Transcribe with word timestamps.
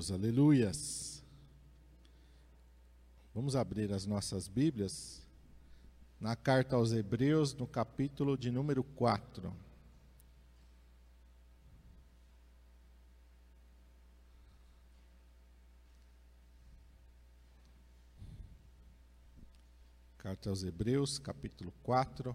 Deus, 0.00 0.10
aleluias. 0.10 1.22
Vamos 3.34 3.54
abrir 3.54 3.92
as 3.92 4.06
nossas 4.06 4.48
Bíblias 4.48 5.22
na 6.18 6.34
carta 6.34 6.74
aos 6.74 6.90
Hebreus, 6.90 7.52
no 7.52 7.66
capítulo 7.66 8.34
de 8.34 8.50
número 8.50 8.82
4. 8.82 9.54
Carta 20.16 20.48
aos 20.48 20.64
Hebreus, 20.64 21.18
capítulo 21.18 21.74
4. 21.82 22.34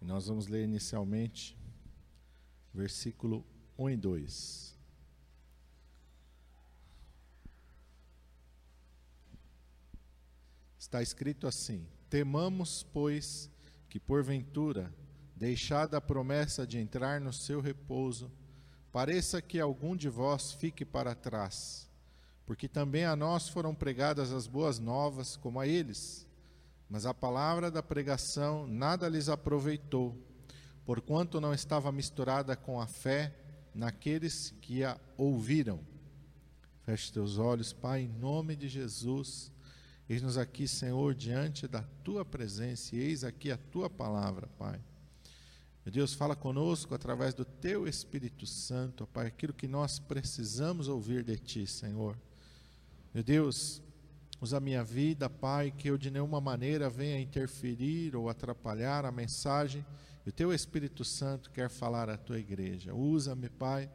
E 0.00 0.06
nós 0.06 0.26
vamos 0.26 0.46
ler 0.46 0.64
inicialmente 0.64 1.54
versículo 2.72 3.44
1 3.76 3.90
e 3.90 3.96
2. 3.98 4.79
Está 10.90 11.00
escrito 11.00 11.46
assim: 11.46 11.86
Temamos, 12.08 12.84
pois, 12.92 13.48
que 13.88 14.00
porventura, 14.00 14.92
deixada 15.36 15.98
a 15.98 16.00
promessa 16.00 16.66
de 16.66 16.78
entrar 16.78 17.20
no 17.20 17.32
seu 17.32 17.60
repouso, 17.60 18.28
pareça 18.90 19.40
que 19.40 19.60
algum 19.60 19.94
de 19.94 20.08
vós 20.08 20.50
fique 20.50 20.84
para 20.84 21.14
trás, 21.14 21.88
porque 22.44 22.66
também 22.66 23.04
a 23.04 23.14
nós 23.14 23.48
foram 23.48 23.72
pregadas 23.72 24.32
as 24.32 24.48
boas 24.48 24.80
novas, 24.80 25.36
como 25.36 25.60
a 25.60 25.66
eles. 25.68 26.26
Mas 26.88 27.06
a 27.06 27.14
palavra 27.14 27.70
da 27.70 27.84
pregação 27.84 28.66
nada 28.66 29.08
lhes 29.08 29.28
aproveitou, 29.28 30.18
porquanto 30.84 31.40
não 31.40 31.54
estava 31.54 31.92
misturada 31.92 32.56
com 32.56 32.80
a 32.80 32.88
fé 32.88 33.32
naqueles 33.72 34.52
que 34.60 34.82
a 34.82 34.98
ouviram. 35.16 35.78
Feche 36.82 37.12
teus 37.12 37.38
olhos, 37.38 37.72
Pai, 37.72 38.00
em 38.00 38.08
nome 38.08 38.56
de 38.56 38.68
Jesus. 38.68 39.52
Eis-nos 40.10 40.36
aqui, 40.36 40.66
Senhor, 40.66 41.14
diante 41.14 41.68
da 41.68 41.82
tua 42.04 42.24
presença, 42.24 42.96
e 42.96 42.98
eis 42.98 43.24
aqui 43.24 43.50
a 43.50 43.56
tua 43.56 43.88
palavra, 43.88 44.48
Pai. 44.58 44.80
Meu 45.86 45.92
Deus, 45.92 46.12
fala 46.12 46.36
conosco 46.36 46.94
através 46.94 47.32
do 47.32 47.44
teu 47.44 47.86
Espírito 47.86 48.44
Santo, 48.44 49.06
Pai, 49.06 49.28
aquilo 49.28 49.54
que 49.54 49.68
nós 49.68 49.98
precisamos 49.98 50.88
ouvir 50.88 51.22
de 51.22 51.38
ti, 51.38 51.66
Senhor. 51.66 52.18
Meu 53.14 53.22
Deus, 53.22 53.80
Usa 54.42 54.56
a 54.56 54.60
minha 54.60 54.82
vida, 54.82 55.28
Pai, 55.28 55.70
que 55.70 55.90
eu 55.90 55.98
de 55.98 56.10
nenhuma 56.10 56.40
maneira 56.40 56.88
venha 56.88 57.20
interferir 57.20 58.16
ou 58.16 58.30
atrapalhar 58.30 59.04
a 59.04 59.12
mensagem. 59.12 59.84
E 60.24 60.30
o 60.30 60.32
Teu 60.32 60.50
Espírito 60.50 61.04
Santo 61.04 61.50
quer 61.50 61.68
falar 61.68 62.08
à 62.08 62.16
Tua 62.16 62.38
igreja. 62.38 62.94
Usa-me, 62.94 63.50
Pai, 63.50 63.90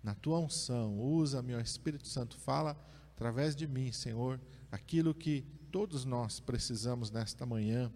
na 0.00 0.14
Tua 0.14 0.38
unção. 0.38 1.00
Usa-me, 1.00 1.52
ó 1.52 1.58
Espírito 1.58 2.06
Santo. 2.06 2.38
Fala 2.38 2.78
através 3.16 3.56
de 3.56 3.66
mim, 3.66 3.90
Senhor, 3.90 4.40
aquilo 4.70 5.12
que 5.12 5.44
todos 5.70 6.04
nós 6.04 6.40
precisamos 6.40 7.10
nesta 7.10 7.44
manhã. 7.44 7.92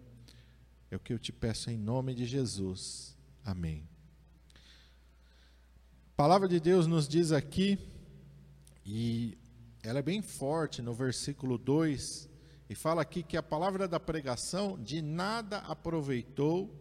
É 0.91 0.95
o 0.95 0.99
que 0.99 1.11
eu 1.11 1.17
te 1.17 1.31
peço 1.31 1.71
em 1.71 1.77
nome 1.77 2.13
de 2.13 2.25
Jesus. 2.25 3.17
Amém. 3.43 3.87
A 6.11 6.15
palavra 6.15 6.47
de 6.47 6.59
Deus 6.59 6.85
nos 6.85 7.07
diz 7.07 7.31
aqui, 7.31 7.79
e 8.85 9.35
ela 9.81 9.99
é 9.99 10.03
bem 10.03 10.21
forte 10.21 10.83
no 10.83 10.93
versículo 10.93 11.57
2, 11.57 12.29
e 12.69 12.75
fala 12.75 13.01
aqui 13.01 13.23
que 13.23 13.35
a 13.35 13.43
palavra 13.43 13.87
da 13.87 13.99
pregação 13.99 14.77
de 14.77 15.01
nada 15.01 15.57
aproveitou 15.59 16.79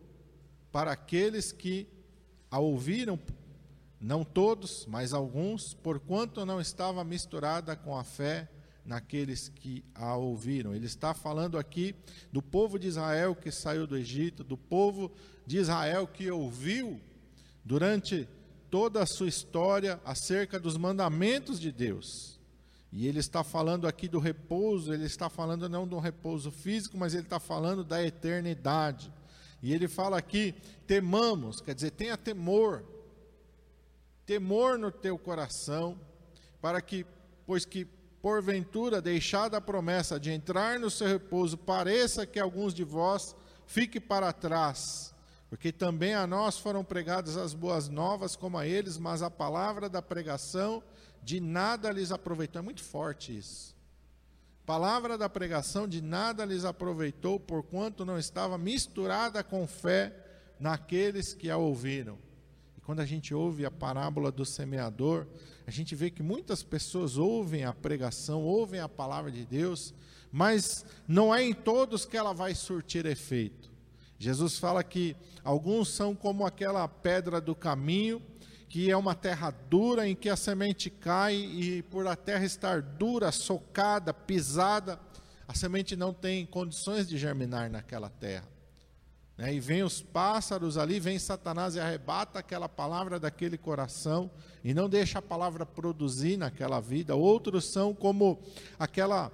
para 0.70 0.92
aqueles 0.92 1.52
que 1.52 1.88
a 2.50 2.58
ouviram, 2.58 3.18
não 3.98 4.24
todos, 4.24 4.84
mas 4.84 5.14
alguns, 5.14 5.72
porquanto 5.72 6.44
não 6.44 6.60
estava 6.60 7.02
misturada 7.02 7.74
com 7.74 7.96
a 7.96 8.04
fé 8.04 8.51
naqueles 8.84 9.48
que 9.48 9.84
a 9.94 10.16
ouviram. 10.16 10.74
Ele 10.74 10.86
está 10.86 11.14
falando 11.14 11.58
aqui 11.58 11.94
do 12.32 12.42
povo 12.42 12.78
de 12.78 12.88
Israel 12.88 13.34
que 13.34 13.50
saiu 13.50 13.86
do 13.86 13.96
Egito, 13.96 14.42
do 14.42 14.56
povo 14.56 15.10
de 15.46 15.58
Israel 15.58 16.06
que 16.06 16.30
ouviu 16.30 17.00
durante 17.64 18.28
toda 18.70 19.02
a 19.02 19.06
sua 19.06 19.28
história 19.28 20.00
acerca 20.04 20.58
dos 20.58 20.76
mandamentos 20.76 21.60
de 21.60 21.70
Deus. 21.70 22.40
E 22.92 23.06
ele 23.06 23.20
está 23.20 23.42
falando 23.42 23.86
aqui 23.86 24.06
do 24.06 24.18
repouso, 24.18 24.92
ele 24.92 25.04
está 25.04 25.30
falando 25.30 25.68
não 25.68 25.84
um 25.84 25.98
repouso 25.98 26.50
físico, 26.50 26.96
mas 26.98 27.14
ele 27.14 27.22
está 27.22 27.40
falando 27.40 27.82
da 27.82 28.04
eternidade. 28.04 29.10
E 29.62 29.72
ele 29.72 29.88
fala 29.88 30.18
aqui: 30.18 30.54
temamos, 30.86 31.60
quer 31.60 31.74
dizer, 31.74 31.92
tenha 31.92 32.18
temor, 32.18 32.84
temor 34.26 34.78
no 34.78 34.90
teu 34.90 35.16
coração, 35.16 35.98
para 36.60 36.82
que, 36.82 37.06
pois 37.46 37.64
que 37.64 37.86
porventura 38.22 39.02
deixada 39.02 39.56
a 39.56 39.60
promessa 39.60 40.18
de 40.18 40.30
entrar 40.30 40.78
no 40.78 40.88
seu 40.88 41.08
repouso, 41.08 41.58
pareça 41.58 42.24
que 42.24 42.38
alguns 42.38 42.72
de 42.72 42.84
vós 42.84 43.34
fique 43.66 43.98
para 43.98 44.32
trás, 44.32 45.12
porque 45.50 45.72
também 45.72 46.14
a 46.14 46.24
nós 46.24 46.56
foram 46.56 46.84
pregadas 46.84 47.36
as 47.36 47.52
boas 47.52 47.88
novas 47.88 48.36
como 48.36 48.56
a 48.56 48.66
eles, 48.66 48.96
mas 48.96 49.22
a 49.22 49.30
palavra 49.30 49.88
da 49.88 50.00
pregação 50.00 50.82
de 51.20 51.40
nada 51.40 51.90
lhes 51.90 52.12
aproveitou. 52.12 52.60
É 52.60 52.62
muito 52.62 52.82
forte 52.82 53.36
isso. 53.36 53.74
Palavra 54.64 55.18
da 55.18 55.28
pregação 55.28 55.88
de 55.88 56.00
nada 56.00 56.44
lhes 56.44 56.64
aproveitou, 56.64 57.40
porquanto 57.40 58.04
não 58.04 58.16
estava 58.16 58.56
misturada 58.56 59.42
com 59.42 59.66
fé 59.66 60.14
naqueles 60.60 61.34
que 61.34 61.50
a 61.50 61.56
ouviram. 61.56 62.16
E 62.78 62.80
quando 62.80 63.00
a 63.00 63.04
gente 63.04 63.34
ouve 63.34 63.66
a 63.66 63.70
parábola 63.70 64.30
do 64.30 64.46
semeador, 64.46 65.26
a 65.66 65.70
gente 65.70 65.94
vê 65.94 66.10
que 66.10 66.22
muitas 66.22 66.62
pessoas 66.62 67.16
ouvem 67.16 67.64
a 67.64 67.72
pregação, 67.72 68.42
ouvem 68.42 68.80
a 68.80 68.88
palavra 68.88 69.30
de 69.30 69.44
Deus, 69.44 69.94
mas 70.30 70.84
não 71.06 71.34
é 71.34 71.42
em 71.42 71.52
todos 71.52 72.04
que 72.04 72.16
ela 72.16 72.32
vai 72.32 72.54
surtir 72.54 73.06
efeito. 73.06 73.70
Jesus 74.18 74.58
fala 74.58 74.82
que 74.82 75.16
alguns 75.42 75.88
são 75.88 76.14
como 76.14 76.46
aquela 76.46 76.86
pedra 76.86 77.40
do 77.40 77.54
caminho 77.54 78.22
que 78.72 78.90
é 78.90 78.96
uma 78.96 79.14
terra 79.14 79.50
dura 79.68 80.08
em 80.08 80.16
que 80.16 80.30
a 80.30 80.34
semente 80.34 80.88
cai 80.88 81.34
e 81.34 81.82
por 81.82 82.06
a 82.06 82.16
terra 82.16 82.46
estar 82.46 82.80
dura, 82.80 83.30
socada, 83.30 84.14
pisada, 84.14 84.98
a 85.46 85.52
semente 85.52 85.94
não 85.94 86.14
tem 86.14 86.46
condições 86.46 87.06
de 87.06 87.18
germinar 87.18 87.70
naquela 87.70 88.08
terra. 88.08 88.48
Né? 89.42 89.54
E 89.54 89.58
vem 89.58 89.82
os 89.82 90.00
pássaros 90.00 90.78
ali, 90.78 91.00
vem 91.00 91.18
Satanás 91.18 91.74
e 91.74 91.80
arrebata 91.80 92.38
aquela 92.38 92.68
palavra 92.68 93.18
daquele 93.18 93.58
coração 93.58 94.30
e 94.62 94.72
não 94.72 94.88
deixa 94.88 95.18
a 95.18 95.22
palavra 95.22 95.66
produzir 95.66 96.36
naquela 96.36 96.78
vida. 96.78 97.16
Outros 97.16 97.72
são 97.72 97.92
como 97.92 98.38
aquela 98.78 99.32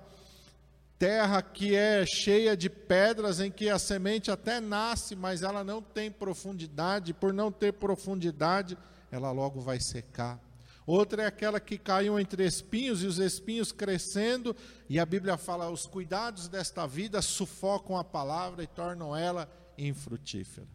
terra 0.98 1.42
que 1.42 1.76
é 1.76 2.06
cheia 2.06 2.56
de 2.56 2.70
pedras, 2.70 3.38
em 3.38 3.50
que 3.50 3.68
a 3.68 3.78
semente 3.78 4.30
até 4.30 4.60
nasce, 4.60 5.14
mas 5.14 5.42
ela 5.42 5.62
não 5.62 5.82
tem 5.82 6.10
profundidade. 6.10 7.12
Por 7.12 7.34
não 7.34 7.52
ter 7.52 7.74
profundidade, 7.74 8.78
ela 9.12 9.30
logo 9.30 9.60
vai 9.60 9.78
secar. 9.78 10.40
Outra 10.86 11.24
é 11.24 11.26
aquela 11.26 11.60
que 11.60 11.76
caiu 11.76 12.18
entre 12.18 12.46
espinhos 12.46 13.02
e 13.02 13.06
os 13.06 13.18
espinhos 13.18 13.72
crescendo, 13.72 14.56
e 14.88 14.98
a 14.98 15.04
Bíblia 15.04 15.36
fala: 15.36 15.68
os 15.68 15.84
cuidados 15.84 16.48
desta 16.48 16.86
vida 16.86 17.20
sufocam 17.20 17.94
a 17.98 18.02
palavra 18.02 18.64
e 18.64 18.66
tornam 18.66 19.14
ela 19.14 19.46
infrutífera. 19.78 20.66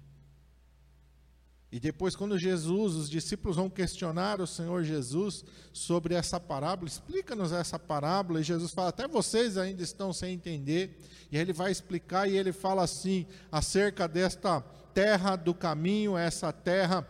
E 1.72 1.80
depois, 1.80 2.16
quando 2.16 2.38
Jesus, 2.38 2.94
os 2.94 3.10
discípulos 3.10 3.58
vão 3.58 3.68
questionar 3.70 4.40
o 4.40 4.46
Senhor 4.46 4.84
Jesus 4.84 5.44
sobre 5.74 6.14
essa 6.14 6.40
parábola, 6.40 6.88
explica-nos 6.88 7.52
essa 7.52 7.80
parábola, 7.80 8.40
e 8.40 8.44
Jesus 8.44 8.72
fala: 8.72 8.90
até 8.90 9.08
vocês 9.08 9.58
ainda 9.58 9.82
estão 9.82 10.14
sem 10.14 10.34
entender. 10.34 11.00
E 11.32 11.38
ele 11.38 11.52
vai 11.52 11.72
explicar, 11.72 12.30
e 12.30 12.38
ele 12.38 12.54
fala 12.54 12.84
assim, 12.84 13.26
acerca 13.52 14.08
desta 14.08 14.62
terra 14.94 15.36
do 15.36 15.54
caminho, 15.54 16.16
essa 16.16 16.54
terra 16.54 17.08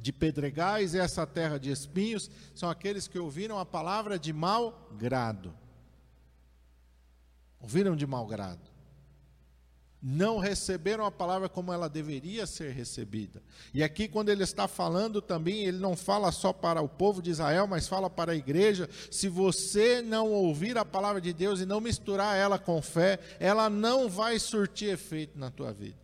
de 0.00 0.12
pedregais 0.12 0.94
essa 0.94 1.26
terra 1.26 1.58
de 1.58 1.70
espinhos 1.70 2.30
são 2.54 2.70
aqueles 2.70 3.06
que 3.06 3.18
ouviram 3.18 3.58
a 3.58 3.66
palavra 3.66 4.18
de 4.18 4.32
mau 4.32 4.88
grado. 4.96 5.54
Ouviram 7.60 7.94
de 7.94 8.06
mau 8.06 8.26
grado. 8.26 8.69
Não 10.02 10.38
receberam 10.38 11.04
a 11.04 11.10
palavra 11.10 11.48
como 11.48 11.72
ela 11.72 11.88
deveria 11.88 12.46
ser 12.46 12.72
recebida. 12.72 13.42
E 13.74 13.82
aqui, 13.82 14.08
quando 14.08 14.30
ele 14.30 14.42
está 14.42 14.66
falando 14.66 15.20
também, 15.20 15.64
ele 15.64 15.78
não 15.78 15.94
fala 15.94 16.32
só 16.32 16.52
para 16.52 16.80
o 16.80 16.88
povo 16.88 17.20
de 17.20 17.30
Israel, 17.30 17.66
mas 17.66 17.86
fala 17.86 18.08
para 18.08 18.32
a 18.32 18.36
igreja. 18.36 18.88
Se 19.10 19.28
você 19.28 20.00
não 20.00 20.32
ouvir 20.32 20.78
a 20.78 20.84
palavra 20.84 21.20
de 21.20 21.32
Deus 21.32 21.60
e 21.60 21.66
não 21.66 21.80
misturar 21.80 22.36
ela 22.36 22.58
com 22.58 22.80
fé, 22.80 23.18
ela 23.38 23.68
não 23.68 24.08
vai 24.08 24.38
surtir 24.38 24.88
efeito 24.88 25.38
na 25.38 25.50
tua 25.50 25.72
vida. 25.72 25.98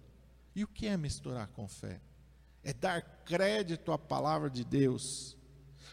E 0.54 0.62
o 0.62 0.69
que 0.69 0.87
é 0.87 0.96
misturar 0.96 1.49
com 1.49 1.66
fé? 1.66 2.00
é 2.66 2.72
dar 2.72 3.00
crédito 3.25 3.92
à 3.92 3.99
palavra 3.99 4.50
de 4.50 4.64
Deus. 4.64 5.37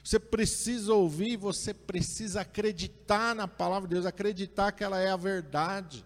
Você 0.04 0.20
precisa 0.20 0.92
ouvir, 0.92 1.38
você 1.38 1.72
precisa 1.72 2.42
acreditar 2.42 3.36
na 3.36 3.48
palavra 3.48 3.88
de 3.88 3.94
Deus, 3.94 4.08
acreditar 4.08 4.72
que 4.72 4.84
ela 4.84 5.00
é 5.00 5.12
a 5.12 5.16
verdade. 5.16 6.04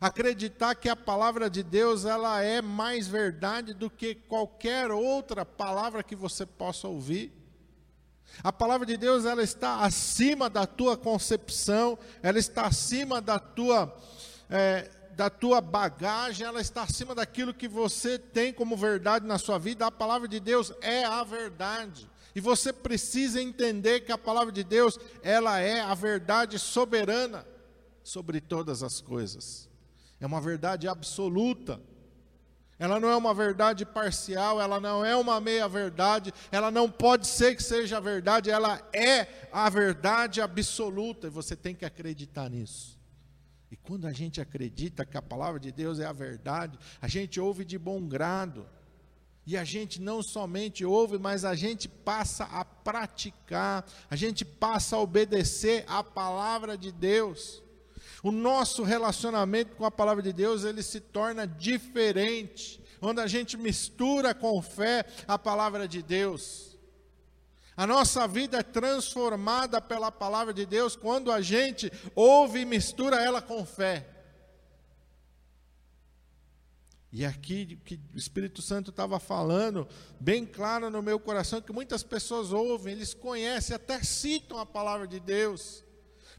Acreditar 0.00 0.74
que 0.74 0.88
a 0.88 0.94
palavra 0.94 1.50
de 1.50 1.62
Deus 1.62 2.04
ela 2.04 2.42
é 2.42 2.62
mais 2.62 3.08
verdade 3.08 3.74
do 3.74 3.90
que 3.90 4.14
qualquer 4.14 4.90
outra 4.90 5.44
palavra 5.44 6.02
que 6.02 6.14
você 6.14 6.46
possa 6.46 6.86
ouvir. 6.86 7.32
A 8.42 8.52
palavra 8.52 8.86
de 8.86 8.96
Deus 8.96 9.24
ela 9.24 9.42
está 9.42 9.80
acima 9.80 10.48
da 10.48 10.66
tua 10.66 10.96
concepção, 10.96 11.98
ela 12.22 12.38
está 12.38 12.66
acima 12.66 13.20
da 13.20 13.38
tua 13.38 13.96
é, 14.48 14.90
da 15.18 15.28
tua 15.28 15.60
bagagem, 15.60 16.46
ela 16.46 16.60
está 16.60 16.84
acima 16.84 17.12
daquilo 17.12 17.52
que 17.52 17.66
você 17.66 18.20
tem 18.20 18.52
como 18.52 18.76
verdade 18.76 19.26
na 19.26 19.36
sua 19.36 19.58
vida. 19.58 19.84
A 19.84 19.90
palavra 19.90 20.28
de 20.28 20.38
Deus 20.38 20.72
é 20.80 21.04
a 21.04 21.24
verdade. 21.24 22.08
E 22.36 22.40
você 22.40 22.72
precisa 22.72 23.42
entender 23.42 24.00
que 24.00 24.12
a 24.12 24.16
palavra 24.16 24.52
de 24.52 24.62
Deus, 24.62 24.96
ela 25.24 25.58
é 25.58 25.80
a 25.80 25.92
verdade 25.92 26.56
soberana 26.56 27.44
sobre 28.04 28.40
todas 28.40 28.80
as 28.84 29.00
coisas. 29.00 29.67
É 30.20 30.26
uma 30.26 30.40
verdade 30.40 30.88
absoluta. 30.88 31.80
Ela 32.78 33.00
não 33.00 33.08
é 33.08 33.16
uma 33.16 33.34
verdade 33.34 33.84
parcial, 33.84 34.60
ela 34.60 34.78
não 34.78 35.04
é 35.04 35.16
uma 35.16 35.40
meia-verdade, 35.40 36.32
ela 36.52 36.70
não 36.70 36.88
pode 36.88 37.26
ser 37.26 37.56
que 37.56 37.62
seja 37.62 37.96
a 37.96 38.00
verdade, 38.00 38.50
ela 38.50 38.80
é 38.92 39.26
a 39.52 39.68
verdade 39.68 40.40
absoluta 40.40 41.26
e 41.26 41.30
você 41.30 41.56
tem 41.56 41.74
que 41.74 41.84
acreditar 41.84 42.48
nisso. 42.48 42.96
E 43.70 43.76
quando 43.76 44.06
a 44.06 44.12
gente 44.12 44.40
acredita 44.40 45.04
que 45.04 45.16
a 45.16 45.22
palavra 45.22 45.58
de 45.58 45.72
Deus 45.72 45.98
é 45.98 46.06
a 46.06 46.12
verdade, 46.12 46.78
a 47.02 47.08
gente 47.08 47.40
ouve 47.40 47.64
de 47.64 47.76
bom 47.76 48.06
grado. 48.06 48.66
E 49.44 49.56
a 49.56 49.64
gente 49.64 50.00
não 50.00 50.22
somente 50.22 50.84
ouve, 50.84 51.18
mas 51.18 51.42
a 51.42 51.54
gente 51.54 51.88
passa 51.88 52.44
a 52.44 52.64
praticar, 52.66 53.82
a 54.10 54.14
gente 54.14 54.44
passa 54.44 54.94
a 54.94 55.00
obedecer 55.00 55.84
a 55.88 56.04
palavra 56.04 56.76
de 56.76 56.92
Deus. 56.92 57.62
O 58.22 58.32
nosso 58.32 58.82
relacionamento 58.82 59.76
com 59.76 59.84
a 59.84 59.90
palavra 59.90 60.22
de 60.22 60.32
Deus, 60.32 60.64
ele 60.64 60.82
se 60.82 61.00
torna 61.00 61.46
diferente, 61.46 62.82
quando 62.98 63.20
a 63.20 63.26
gente 63.26 63.56
mistura 63.56 64.34
com 64.34 64.60
fé 64.60 65.04
a 65.26 65.38
palavra 65.38 65.86
de 65.86 66.02
Deus. 66.02 66.76
A 67.76 67.86
nossa 67.86 68.26
vida 68.26 68.58
é 68.58 68.62
transformada 68.62 69.80
pela 69.80 70.10
palavra 70.10 70.52
de 70.52 70.66
Deus 70.66 70.96
quando 70.96 71.30
a 71.30 71.40
gente 71.40 71.92
ouve 72.12 72.60
e 72.60 72.64
mistura 72.64 73.22
ela 73.22 73.40
com 73.40 73.64
fé. 73.64 74.04
E 77.12 77.24
aqui 77.24 77.78
que 77.84 78.00
o 78.12 78.18
Espírito 78.18 78.60
Santo 78.60 78.90
estava 78.90 79.20
falando, 79.20 79.88
bem 80.18 80.44
claro 80.44 80.90
no 80.90 81.00
meu 81.00 81.18
coração, 81.20 81.60
que 81.60 81.72
muitas 81.72 82.02
pessoas 82.02 82.52
ouvem, 82.52 82.92
eles 82.92 83.14
conhecem, 83.14 83.76
até 83.76 84.02
citam 84.02 84.58
a 84.58 84.66
palavra 84.66 85.06
de 85.06 85.20
Deus, 85.20 85.84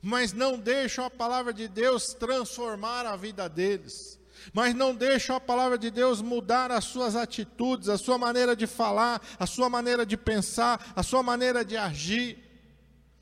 mas 0.02 0.34
não 0.34 0.58
deixam 0.58 1.06
a 1.06 1.10
palavra 1.10 1.54
de 1.54 1.68
Deus 1.68 2.14
transformar 2.14 3.06
a 3.06 3.16
vida 3.16 3.48
deles 3.48 4.20
mas 4.54 4.74
não 4.74 4.96
deixam 4.96 5.36
a 5.36 5.40
palavra 5.40 5.78
de 5.78 5.92
Deus 5.92 6.22
mudar 6.22 6.72
as 6.72 6.86
suas 6.86 7.16
atitudes, 7.16 7.90
a 7.90 7.98
sua 7.98 8.18
maneira 8.18 8.56
de 8.56 8.68
falar, 8.68 9.22
a 9.38 9.46
sua 9.46 9.70
maneira 9.70 10.06
de 10.06 10.18
pensar, 10.18 10.94
a 10.96 11.04
sua 11.04 11.22
maneira 11.22 11.64
de 11.64 11.78
agir. 11.78 12.46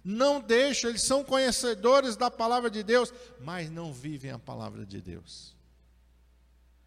Não 0.03 0.39
deixam, 0.39 0.89
eles 0.89 1.03
são 1.03 1.23
conhecedores 1.23 2.15
da 2.15 2.31
palavra 2.31 2.69
de 2.69 2.81
Deus, 2.81 3.13
mas 3.41 3.69
não 3.69 3.91
vivem 3.91 4.31
a 4.31 4.39
palavra 4.39 4.85
de 4.85 5.01
Deus. 5.01 5.55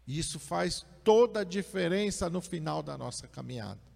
Isso 0.07 0.39
faz 0.39 0.85
toda 1.03 1.41
a 1.41 1.43
diferença 1.43 2.29
no 2.29 2.41
final 2.41 2.81
da 2.81 2.97
nossa 2.97 3.27
caminhada. 3.27 3.90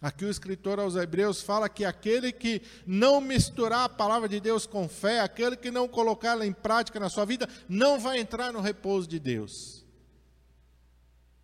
Aqui 0.00 0.24
o 0.26 0.30
escritor 0.30 0.78
aos 0.78 0.94
Hebreus 0.94 1.40
fala 1.40 1.68
que 1.68 1.84
aquele 1.84 2.30
que 2.30 2.60
não 2.86 3.20
misturar 3.20 3.84
a 3.84 3.88
palavra 3.88 4.28
de 4.28 4.38
Deus 4.38 4.66
com 4.66 4.88
fé, 4.88 5.20
aquele 5.20 5.56
que 5.56 5.70
não 5.70 5.88
colocá-la 5.88 6.44
em 6.44 6.52
prática 6.52 7.00
na 7.00 7.08
sua 7.08 7.24
vida, 7.24 7.48
não 7.68 7.98
vai 7.98 8.18
entrar 8.18 8.52
no 8.52 8.60
repouso 8.60 9.08
de 9.08 9.18
Deus. 9.18 9.84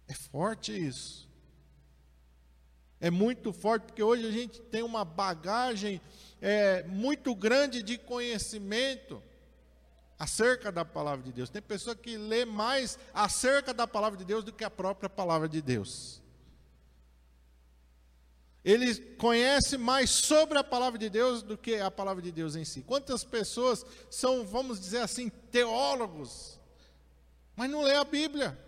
É 0.06 0.14
forte 0.14 0.72
isso. 0.72 1.28
É 3.00 3.10
muito 3.10 3.52
forte, 3.52 3.84
porque 3.84 4.02
hoje 4.02 4.26
a 4.26 4.30
gente 4.30 4.60
tem 4.60 4.82
uma 4.82 5.04
bagagem 5.04 6.00
é, 6.40 6.84
muito 6.84 7.34
grande 7.34 7.82
de 7.82 7.98
conhecimento 7.98 9.20
acerca 10.18 10.70
da 10.70 10.84
palavra 10.84 11.24
de 11.24 11.32
Deus. 11.32 11.50
Tem 11.50 11.60
pessoa 11.60 11.96
que 11.96 12.16
lê 12.16 12.44
mais 12.44 12.96
acerca 13.12 13.74
da 13.74 13.88
palavra 13.88 14.16
de 14.16 14.24
Deus 14.24 14.44
do 14.44 14.52
que 14.52 14.62
a 14.62 14.70
própria 14.70 15.10
palavra 15.10 15.48
de 15.48 15.60
Deus. 15.60 16.21
Ele 18.64 18.94
conhece 19.16 19.76
mais 19.76 20.10
sobre 20.10 20.56
a 20.56 20.62
palavra 20.62 20.98
de 20.98 21.10
Deus 21.10 21.42
do 21.42 21.58
que 21.58 21.76
a 21.76 21.90
palavra 21.90 22.22
de 22.22 22.30
Deus 22.30 22.54
em 22.54 22.64
si. 22.64 22.82
Quantas 22.82 23.24
pessoas 23.24 23.84
são, 24.08 24.46
vamos 24.46 24.80
dizer 24.80 24.98
assim, 24.98 25.28
teólogos, 25.28 26.60
mas 27.56 27.68
não 27.68 27.82
lê 27.82 27.96
a 27.96 28.04
Bíblia? 28.04 28.58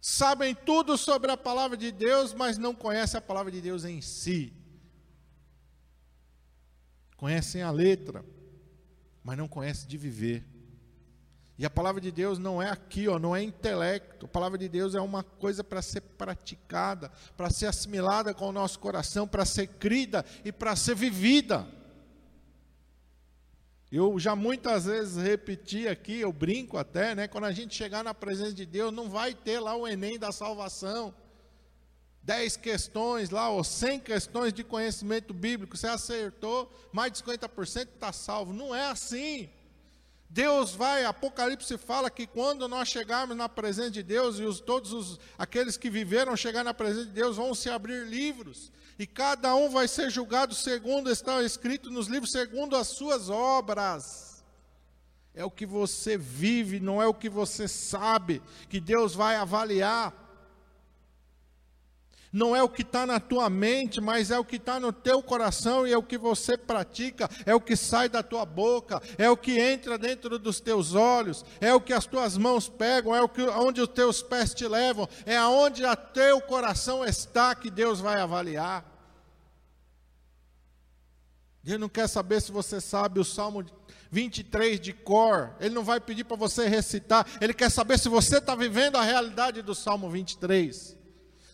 Sabem 0.00 0.54
tudo 0.54 0.96
sobre 0.96 1.30
a 1.30 1.36
palavra 1.36 1.76
de 1.76 1.92
Deus, 1.92 2.34
mas 2.34 2.58
não 2.58 2.74
conhecem 2.74 3.18
a 3.18 3.22
palavra 3.22 3.52
de 3.52 3.60
Deus 3.60 3.84
em 3.84 4.00
si. 4.00 4.52
Conhecem 7.16 7.62
a 7.62 7.70
letra, 7.70 8.24
mas 9.22 9.38
não 9.38 9.46
conhecem 9.46 9.86
de 9.86 9.96
viver. 9.96 10.44
E 11.62 11.64
a 11.64 11.70
palavra 11.70 12.00
de 12.00 12.10
Deus 12.10 12.40
não 12.40 12.60
é 12.60 12.68
aqui, 12.68 13.06
ó, 13.06 13.20
não 13.20 13.36
é 13.36 13.40
intelecto. 13.40 14.26
A 14.26 14.28
palavra 14.28 14.58
de 14.58 14.68
Deus 14.68 14.96
é 14.96 15.00
uma 15.00 15.22
coisa 15.22 15.62
para 15.62 15.80
ser 15.80 16.00
praticada, 16.00 17.08
para 17.36 17.50
ser 17.50 17.66
assimilada 17.66 18.34
com 18.34 18.48
o 18.48 18.52
nosso 18.52 18.80
coração, 18.80 19.28
para 19.28 19.44
ser 19.44 19.68
crida 19.68 20.24
e 20.44 20.50
para 20.50 20.74
ser 20.74 20.96
vivida. 20.96 21.64
Eu 23.92 24.18
já 24.18 24.34
muitas 24.34 24.86
vezes 24.86 25.22
repeti 25.22 25.86
aqui, 25.86 26.18
eu 26.18 26.32
brinco 26.32 26.76
até, 26.76 27.14
né? 27.14 27.28
Quando 27.28 27.44
a 27.44 27.52
gente 27.52 27.76
chegar 27.76 28.02
na 28.02 28.12
presença 28.12 28.54
de 28.54 28.66
Deus, 28.66 28.92
não 28.92 29.08
vai 29.08 29.32
ter 29.32 29.60
lá 29.60 29.76
o 29.76 29.86
Enem 29.86 30.18
da 30.18 30.32
salvação. 30.32 31.14
Dez 32.24 32.56
questões 32.56 33.30
lá, 33.30 33.50
ou 33.50 33.62
cem 33.62 34.00
questões 34.00 34.52
de 34.52 34.64
conhecimento 34.64 35.32
bíblico, 35.32 35.76
você 35.76 35.86
acertou, 35.86 36.68
mais 36.92 37.12
de 37.12 37.22
50% 37.22 37.82
está 37.82 38.12
salvo. 38.12 38.52
Não 38.52 38.74
é 38.74 38.86
assim. 38.86 39.48
Deus 40.32 40.74
vai, 40.74 41.04
Apocalipse 41.04 41.76
fala 41.76 42.10
que 42.10 42.26
quando 42.26 42.66
nós 42.66 42.88
chegarmos 42.88 43.36
na 43.36 43.50
presença 43.50 43.90
de 43.90 44.02
Deus 44.02 44.38
e 44.38 44.44
os, 44.44 44.60
todos 44.60 44.90
os, 44.90 45.20
aqueles 45.36 45.76
que 45.76 45.90
viveram 45.90 46.34
chegar 46.34 46.64
na 46.64 46.72
presença 46.72 47.04
de 47.04 47.12
Deus 47.12 47.36
vão 47.36 47.54
se 47.54 47.68
abrir 47.68 48.06
livros 48.06 48.72
e 48.98 49.06
cada 49.06 49.54
um 49.54 49.68
vai 49.68 49.86
ser 49.86 50.08
julgado 50.08 50.54
segundo 50.54 51.10
está 51.10 51.42
escrito 51.42 51.90
nos 51.90 52.06
livros, 52.06 52.32
segundo 52.32 52.76
as 52.76 52.88
suas 52.88 53.28
obras. 53.28 54.42
É 55.34 55.44
o 55.44 55.50
que 55.50 55.66
você 55.66 56.16
vive, 56.16 56.80
não 56.80 57.02
é 57.02 57.06
o 57.06 57.12
que 57.12 57.28
você 57.28 57.68
sabe, 57.68 58.42
que 58.70 58.80
Deus 58.80 59.14
vai 59.14 59.36
avaliar 59.36 60.21
não 62.32 62.56
é 62.56 62.62
o 62.62 62.68
que 62.68 62.80
está 62.80 63.04
na 63.04 63.20
tua 63.20 63.50
mente, 63.50 64.00
mas 64.00 64.30
é 64.30 64.38
o 64.38 64.44
que 64.44 64.56
está 64.56 64.80
no 64.80 64.90
teu 64.90 65.22
coração 65.22 65.86
e 65.86 65.92
é 65.92 65.98
o 65.98 66.02
que 66.02 66.16
você 66.16 66.56
pratica, 66.56 67.28
é 67.44 67.54
o 67.54 67.60
que 67.60 67.76
sai 67.76 68.08
da 68.08 68.22
tua 68.22 68.46
boca, 68.46 69.02
é 69.18 69.28
o 69.28 69.36
que 69.36 69.60
entra 69.60 69.98
dentro 69.98 70.38
dos 70.38 70.58
teus 70.58 70.94
olhos, 70.94 71.44
é 71.60 71.74
o 71.74 71.80
que 71.80 71.92
as 71.92 72.06
tuas 72.06 72.38
mãos 72.38 72.68
pegam, 72.68 73.14
é 73.14 73.20
o 73.20 73.28
que 73.28 73.42
onde 73.42 73.82
os 73.82 73.88
teus 73.88 74.22
pés 74.22 74.54
te 74.54 74.66
levam, 74.66 75.06
é 75.26 75.36
aonde 75.36 75.84
o 75.84 75.96
teu 75.96 76.40
coração 76.40 77.04
está 77.04 77.54
que 77.54 77.70
Deus 77.70 78.00
vai 78.00 78.18
avaliar. 78.18 78.90
Ele 81.64 81.78
não 81.78 81.88
quer 81.88 82.08
saber 82.08 82.40
se 82.40 82.50
você 82.50 82.80
sabe 82.80 83.20
o 83.20 83.24
Salmo 83.24 83.64
23 84.10 84.80
de 84.80 84.92
cor, 84.94 85.54
ele 85.60 85.74
não 85.74 85.84
vai 85.84 86.00
pedir 86.00 86.24
para 86.24 86.36
você 86.36 86.66
recitar, 86.66 87.26
ele 87.42 87.52
quer 87.52 87.70
saber 87.70 87.98
se 87.98 88.08
você 88.08 88.38
está 88.38 88.54
vivendo 88.54 88.96
a 88.96 89.02
realidade 89.02 89.60
do 89.60 89.74
Salmo 89.74 90.08
23 90.08 91.01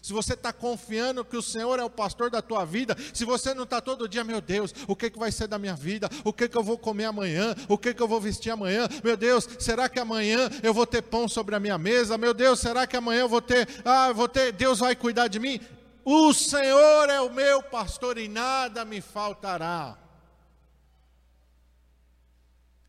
se 0.08 0.14
você 0.14 0.32
está 0.32 0.54
confiando 0.54 1.22
que 1.22 1.36
o 1.36 1.42
Senhor 1.42 1.78
é 1.78 1.84
o 1.84 1.90
pastor 1.90 2.30
da 2.30 2.40
tua 2.40 2.64
vida, 2.64 2.96
se 3.12 3.26
você 3.26 3.52
não 3.52 3.64
está 3.64 3.78
todo 3.78 4.08
dia, 4.08 4.24
meu 4.24 4.40
Deus, 4.40 4.74
o 4.86 4.96
que, 4.96 5.10
que 5.10 5.18
vai 5.18 5.30
ser 5.30 5.46
da 5.46 5.58
minha 5.58 5.76
vida? 5.76 6.08
O 6.24 6.32
que, 6.32 6.48
que 6.48 6.56
eu 6.56 6.62
vou 6.62 6.78
comer 6.78 7.04
amanhã? 7.04 7.54
O 7.68 7.76
que, 7.76 7.92
que 7.92 8.02
eu 8.02 8.08
vou 8.08 8.18
vestir 8.18 8.50
amanhã? 8.50 8.88
Meu 9.04 9.18
Deus, 9.18 9.46
será 9.58 9.86
que 9.86 10.00
amanhã 10.00 10.48
eu 10.62 10.72
vou 10.72 10.86
ter 10.86 11.02
pão 11.02 11.28
sobre 11.28 11.54
a 11.54 11.60
minha 11.60 11.76
mesa? 11.76 12.16
Meu 12.16 12.32
Deus, 12.32 12.58
será 12.58 12.86
que 12.86 12.96
amanhã 12.96 13.20
eu 13.20 13.28
vou 13.28 13.42
ter, 13.42 13.68
ah, 13.84 14.10
vou 14.14 14.26
ter, 14.26 14.50
Deus 14.50 14.78
vai 14.78 14.96
cuidar 14.96 15.28
de 15.28 15.38
mim? 15.38 15.60
O 16.06 16.32
Senhor 16.32 17.10
é 17.10 17.20
o 17.20 17.30
meu 17.30 17.62
pastor 17.62 18.16
e 18.16 18.28
nada 18.28 18.86
me 18.86 19.02
faltará. 19.02 19.98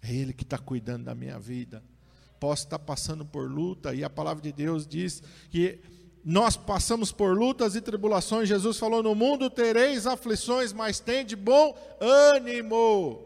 É 0.02 0.10
Ele 0.10 0.32
que 0.32 0.44
está 0.44 0.58
cuidando 0.58 1.04
da 1.04 1.14
minha 1.14 1.38
vida. 1.38 1.84
Posso 2.40 2.64
estar 2.64 2.80
passando 2.80 3.26
por 3.26 3.52
luta, 3.52 3.94
e 3.94 4.06
a 4.06 4.10
palavra 4.10 4.42
de 4.42 4.54
Deus 4.54 4.88
diz 4.88 5.22
que 5.50 5.99
nós 6.24 6.58
passamos 6.58 7.12
por 7.12 7.38
lutas 7.38 7.76
e 7.76 7.82
tribulações. 7.82 8.50
Jesus 8.50 8.78
falou: 8.78 9.02
No 9.02 9.16
mundo 9.16 9.50
tereis 9.50 10.06
aflições, 10.06 10.74
mas 10.74 11.00
tem 11.00 11.26
de 11.26 11.36
bom 11.36 11.76
ânimo. 12.00 13.24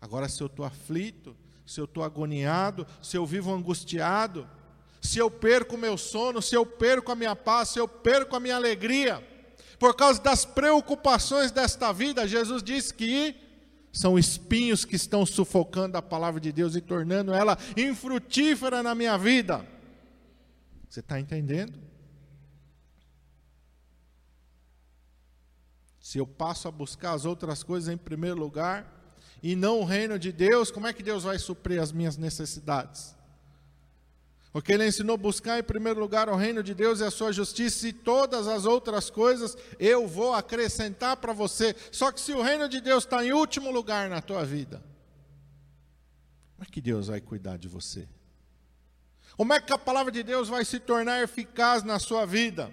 Agora, 0.00 0.28
se 0.28 0.42
eu 0.42 0.46
estou 0.46 0.64
aflito, 0.64 1.36
se 1.66 1.80
eu 1.80 1.84
estou 1.84 2.02
agoniado, 2.02 2.86
se 3.02 3.16
eu 3.16 3.26
vivo 3.26 3.52
angustiado, 3.52 4.48
se 5.00 5.18
eu 5.18 5.30
perco 5.30 5.74
o 5.74 5.78
meu 5.78 5.98
sono, 5.98 6.40
se 6.40 6.54
eu 6.54 6.64
perco 6.64 7.12
a 7.12 7.16
minha 7.16 7.34
paz, 7.34 7.70
se 7.70 7.78
eu 7.78 7.88
perco 7.88 8.36
a 8.36 8.40
minha 8.40 8.56
alegria, 8.56 9.26
por 9.78 9.94
causa 9.94 10.20
das 10.20 10.44
preocupações 10.44 11.50
desta 11.50 11.92
vida, 11.92 12.26
Jesus 12.26 12.62
disse 12.62 12.92
que 12.92 13.34
são 13.92 14.18
espinhos 14.18 14.84
que 14.84 14.96
estão 14.96 15.24
sufocando 15.24 15.96
a 15.96 16.02
palavra 16.02 16.40
de 16.40 16.52
Deus 16.52 16.76
e 16.76 16.80
tornando 16.80 17.32
ela 17.32 17.58
infrutífera 17.76 18.82
na 18.82 18.94
minha 18.94 19.16
vida. 19.16 19.66
Você 20.98 21.00
está 21.00 21.20
entendendo? 21.20 21.78
Se 26.00 26.18
eu 26.18 26.26
passo 26.26 26.66
a 26.66 26.72
buscar 26.72 27.12
as 27.12 27.24
outras 27.24 27.62
coisas 27.62 27.88
em 27.88 27.96
primeiro 27.96 28.36
lugar 28.36 29.14
e 29.40 29.54
não 29.54 29.78
o 29.78 29.84
reino 29.84 30.18
de 30.18 30.32
Deus, 30.32 30.72
como 30.72 30.88
é 30.88 30.92
que 30.92 31.00
Deus 31.00 31.22
vai 31.22 31.38
suprir 31.38 31.80
as 31.80 31.92
minhas 31.92 32.16
necessidades? 32.16 33.14
Porque 34.50 34.72
ele 34.72 34.88
ensinou 34.88 35.14
a 35.14 35.18
buscar 35.18 35.60
em 35.60 35.62
primeiro 35.62 36.00
lugar 36.00 36.28
o 36.28 36.34
reino 36.34 36.64
de 36.64 36.74
Deus 36.74 36.98
e 36.98 37.04
a 37.04 37.12
sua 37.12 37.30
justiça, 37.30 37.86
e 37.86 37.92
todas 37.92 38.48
as 38.48 38.64
outras 38.64 39.08
coisas 39.08 39.56
eu 39.78 40.08
vou 40.08 40.34
acrescentar 40.34 41.16
para 41.18 41.32
você. 41.32 41.76
Só 41.92 42.10
que 42.10 42.20
se 42.20 42.32
o 42.32 42.42
reino 42.42 42.68
de 42.68 42.80
Deus 42.80 43.04
está 43.04 43.24
em 43.24 43.32
último 43.32 43.70
lugar 43.70 44.10
na 44.10 44.20
tua 44.20 44.44
vida, 44.44 44.82
como 46.56 46.66
é 46.66 46.66
que 46.68 46.80
Deus 46.80 47.06
vai 47.06 47.20
cuidar 47.20 47.56
de 47.56 47.68
você? 47.68 48.08
Como 49.38 49.52
é 49.52 49.60
que 49.60 49.72
a 49.72 49.78
palavra 49.78 50.10
de 50.10 50.24
Deus 50.24 50.48
vai 50.48 50.64
se 50.64 50.80
tornar 50.80 51.22
eficaz 51.22 51.84
na 51.84 52.00
sua 52.00 52.26
vida? 52.26 52.72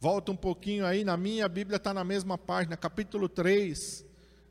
Volta 0.00 0.32
um 0.32 0.36
pouquinho 0.36 0.86
aí, 0.86 1.04
na 1.04 1.14
minha 1.14 1.46
Bíblia 1.46 1.76
está 1.76 1.92
na 1.92 2.02
mesma 2.02 2.38
página, 2.38 2.74
capítulo 2.74 3.28
3, 3.28 4.02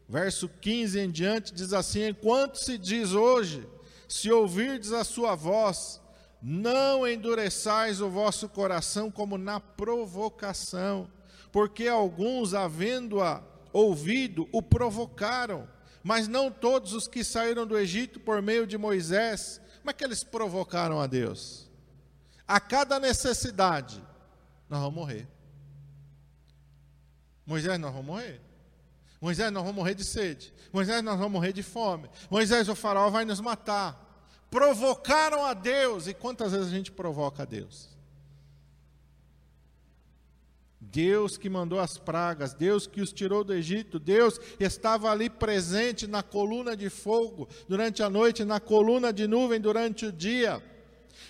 verso 0.08 0.48
15 0.48 1.00
em 1.00 1.10
diante, 1.10 1.52
diz 1.52 1.74
assim: 1.74 2.10
Enquanto 2.10 2.58
se 2.58 2.78
diz 2.78 3.14
hoje, 3.14 3.68
se 4.08 4.32
ouvirdes 4.32 4.92
a 4.92 5.04
sua 5.04 5.34
voz, 5.34 6.00
não 6.40 7.08
endureçais 7.08 8.00
o 8.00 8.12
vosso 8.12 8.48
coração 8.48 9.10
como 9.10 9.40
na 9.40 9.60
provocação, 9.60 11.10
porque 11.52 11.88
alguns, 11.88 12.54
havendo-a 12.54 13.42
ouvido, 13.74 14.48
o 14.52 14.62
provocaram, 14.62 15.68
mas 16.04 16.28
não 16.28 16.52
todos 16.52 16.94
os 16.94 17.08
que 17.08 17.24
saíram 17.24 17.66
do 17.66 17.76
Egito 17.76 18.20
por 18.20 18.40
meio 18.40 18.68
de 18.68 18.78
Moisés. 18.78 19.63
Como 19.84 19.92
é 19.92 19.94
que 19.94 20.04
eles 20.06 20.24
provocaram 20.24 21.02
a 21.02 21.08
Deus? 21.08 21.70
A 22.48 22.58
cada 22.58 23.02
necessidade, 23.02 24.02
nós 24.70 24.80
vamos 24.80 24.96
morrer. 24.96 25.28
Moisés, 27.46 27.78
nós 27.78 27.92
vamos 27.92 28.08
morrer. 28.08 28.40
Moisés, 29.20 29.52
nós 29.52 29.62
vamos 29.62 29.76
morrer 29.76 29.94
de 29.94 30.06
sede. 30.06 30.54
Moisés, 30.72 31.04
nós 31.04 31.18
vamos 31.18 31.34
morrer 31.34 31.52
de 31.52 31.62
fome. 31.62 32.10
Moisés, 32.30 32.70
o 32.70 32.76
faraó 32.76 33.10
vai 33.10 33.26
nos 33.26 33.42
matar. 33.42 34.26
Provocaram 34.50 35.46
a 35.46 35.54
Deus. 35.54 36.08
E 36.08 36.14
quantas 36.14 36.54
vezes 36.54 36.68
a 36.68 36.72
gente 36.72 36.90
provoca 36.90 37.44
a 37.44 37.46
Deus? 37.46 37.90
Deus 40.94 41.38
que 41.38 41.50
mandou 41.50 41.80
as 41.80 41.98
pragas, 41.98 42.54
Deus 42.54 42.86
que 42.86 43.02
os 43.02 43.12
tirou 43.12 43.44
do 43.44 43.52
Egito, 43.52 43.98
Deus 43.98 44.40
estava 44.60 45.10
ali 45.10 45.28
presente 45.28 46.06
na 46.06 46.22
coluna 46.22 46.78
de 46.78 46.88
fogo 46.88 47.50
durante 47.68 48.04
a 48.04 48.12
noite, 48.12 48.46
na 48.46 48.60
coluna 48.60 49.12
de 49.12 49.26
nuvem 49.26 49.60
durante 49.60 50.06
o 50.06 50.12
dia. 50.12 50.62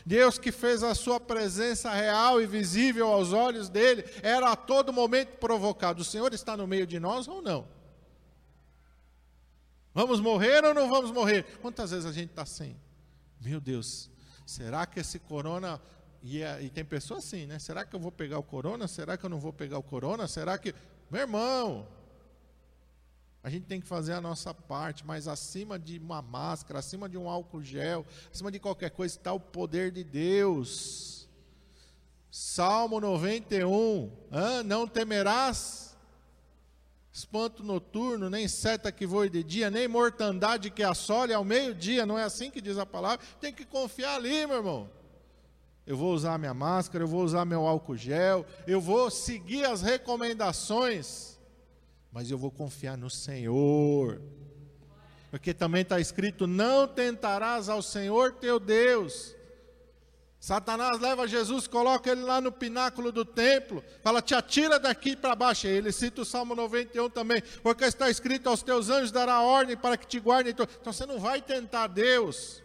Deus 0.06 0.38
que 0.38 0.52
fez 0.52 0.84
a 0.84 0.94
sua 0.94 1.18
presença 1.18 1.90
real 1.94 2.42
e 2.42 2.46
visível 2.46 3.08
aos 3.08 3.32
olhos 3.32 3.70
dele, 3.70 4.04
era 4.22 4.52
a 4.52 4.56
todo 4.58 4.92
momento 4.92 5.38
provocado. 5.38 6.02
O 6.02 6.06
Senhor 6.06 6.34
está 6.34 6.58
no 6.58 6.68
meio 6.68 6.86
de 6.86 7.00
nós 7.00 7.26
ou 7.30 7.42
não? 7.42 7.66
Vamos 9.94 10.20
morrer 10.20 10.66
ou 10.66 10.74
não 10.74 10.90
vamos 10.90 11.10
morrer? 11.10 11.44
Quantas 11.62 11.92
vezes 11.92 12.06
a 12.06 12.12
gente 12.12 12.32
está 12.32 12.42
assim? 12.42 12.76
Meu 13.40 13.62
Deus, 13.62 14.12
será 14.46 14.86
que 14.86 15.00
esse 15.00 15.20
corona. 15.20 15.80
E, 16.24 16.42
é, 16.42 16.64
e 16.64 16.70
tem 16.70 16.86
pessoas 16.86 17.26
assim, 17.26 17.46
né? 17.46 17.60
Será 17.60 17.86
que 17.86 17.94
eu 17.94 18.00
vou 18.00 18.12
pegar 18.12 18.40
o 18.40 18.44
corona? 18.44 18.88
Será 18.88 19.18
que 19.18 19.26
eu 19.26 19.30
não 19.30 19.42
vou 19.42 19.52
pegar 19.52 19.78
o 19.78 19.84
corona? 19.84 20.26
Será 20.26 20.58
que. 20.58 20.74
Meu 21.12 21.22
irmão, 21.22 21.86
a 23.44 23.50
gente 23.50 23.66
tem 23.66 23.82
que 23.82 23.86
fazer 23.86 24.14
a 24.14 24.22
nossa 24.22 24.54
parte, 24.54 25.06
mas 25.06 25.28
acima 25.28 25.78
de 25.78 26.00
uma 26.00 26.22
máscara, 26.22 26.80
acima 26.80 27.10
de 27.10 27.18
um 27.18 27.30
álcool 27.30 27.62
gel, 27.62 28.06
acima 28.34 28.50
de 28.50 28.58
qualquer 28.58 28.92
coisa 28.92 29.18
está 29.18 29.34
o 29.34 29.40
poder 29.40 29.92
de 29.92 30.02
Deus. 30.02 31.28
Salmo 32.32 33.02
91, 33.02 34.10
ah, 34.32 34.64
não 34.64 34.88
temerás 34.88 35.94
espanto 37.12 37.64
noturno, 37.64 38.28
nem 38.28 38.48
seta 38.48 38.92
que 38.92 39.06
voe 39.06 39.30
de 39.30 39.44
dia, 39.44 39.70
nem 39.70 39.88
mortandade 39.88 40.72
que 40.72 40.82
assole 40.82 41.32
ao 41.32 41.44
meio-dia, 41.44 42.08
não 42.08 42.18
é 42.18 42.24
assim 42.24 42.50
que 42.50 42.60
diz 42.60 42.78
a 42.78 42.86
palavra? 42.88 43.24
Tem 43.40 43.54
que 43.54 43.66
confiar 43.66 44.16
ali, 44.16 44.48
meu 44.48 44.56
irmão. 44.56 45.03
Eu 45.86 45.98
vou 45.98 46.14
usar 46.14 46.38
minha 46.38 46.54
máscara, 46.54 47.04
eu 47.04 47.08
vou 47.08 47.24
usar 47.24 47.46
meu 47.46 47.68
álcool 47.68 47.98
gel, 47.98 48.46
eu 48.66 48.80
vou 48.80 49.12
seguir 49.12 49.66
as 49.66 49.82
recomendações 49.82 51.34
mas 52.14 52.30
eu 52.30 52.38
vou 52.38 52.52
confiar 52.52 52.96
no 52.96 53.10
Senhor. 53.10 54.22
Porque 55.32 55.52
também 55.52 55.82
está 55.82 56.00
escrito: 56.00 56.46
não 56.46 56.88
tentarás 56.88 57.68
ao 57.68 57.82
Senhor 57.82 58.34
teu 58.34 58.60
Deus. 58.60 59.36
Satanás 60.40 61.00
leva 61.00 61.26
Jesus, 61.26 61.68
coloca 61.68 62.12
ele 62.12 62.22
lá 62.22 62.42
no 62.42 62.52
pináculo 62.52 63.12
do 63.12 63.26
templo, 63.26 63.84
fala: 64.04 64.22
te 64.22 64.36
atira 64.36 64.80
daqui 64.80 65.16
para 65.16 65.36
baixo. 65.36 65.66
Ele 65.66 65.92
cita 65.92 66.22
o 66.22 66.26
Salmo 66.26 66.54
91 66.54 67.10
também, 67.10 67.42
porque 67.64 67.84
está 67.86 68.08
escrito: 68.12 68.48
aos 68.48 68.62
teus 68.62 68.90
anjos 68.90 69.12
dará 69.12 69.42
ordem 69.42 69.76
para 69.76 69.98
que 69.98 70.06
te 70.06 70.20
guardem. 70.20 70.52
Então 70.54 70.68
você 70.84 71.08
não 71.08 71.20
vai 71.20 71.42
tentar 71.42 71.88
Deus. 71.88 72.63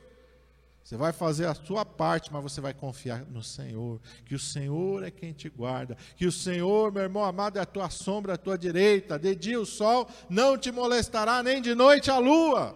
Você 0.88 0.97
vai 0.97 1.12
fazer 1.12 1.45
a 1.45 1.54
sua 1.54 1.85
parte, 1.85 2.33
mas 2.33 2.42
você 2.42 2.62
vai 2.62 2.73
confiar 2.73 3.23
no 3.26 3.42
Senhor, 3.42 4.00
que 4.25 4.35
o 4.35 4.38
Senhor 4.38 5.04
é 5.04 5.11
quem 5.11 5.35
te 5.35 5.47
guarda, 5.47 5.95
que 6.16 6.26
o 6.26 6.33
Senhor, 6.33 6.90
meu 6.90 7.02
irmão 7.02 7.23
amado, 7.23 7.59
é 7.59 7.61
a 7.61 7.66
tua 7.66 7.90
sombra, 7.90 8.33
a 8.33 8.38
tua 8.38 8.57
direita, 8.57 9.18
de 9.18 9.35
dia 9.35 9.61
o 9.61 9.66
sol 9.66 10.09
não 10.30 10.57
te 10.57 10.73
molestará, 10.73 11.42
nem 11.42 11.61
de 11.61 11.75
noite 11.75 12.11
a 12.11 12.16
lua. 12.16 12.75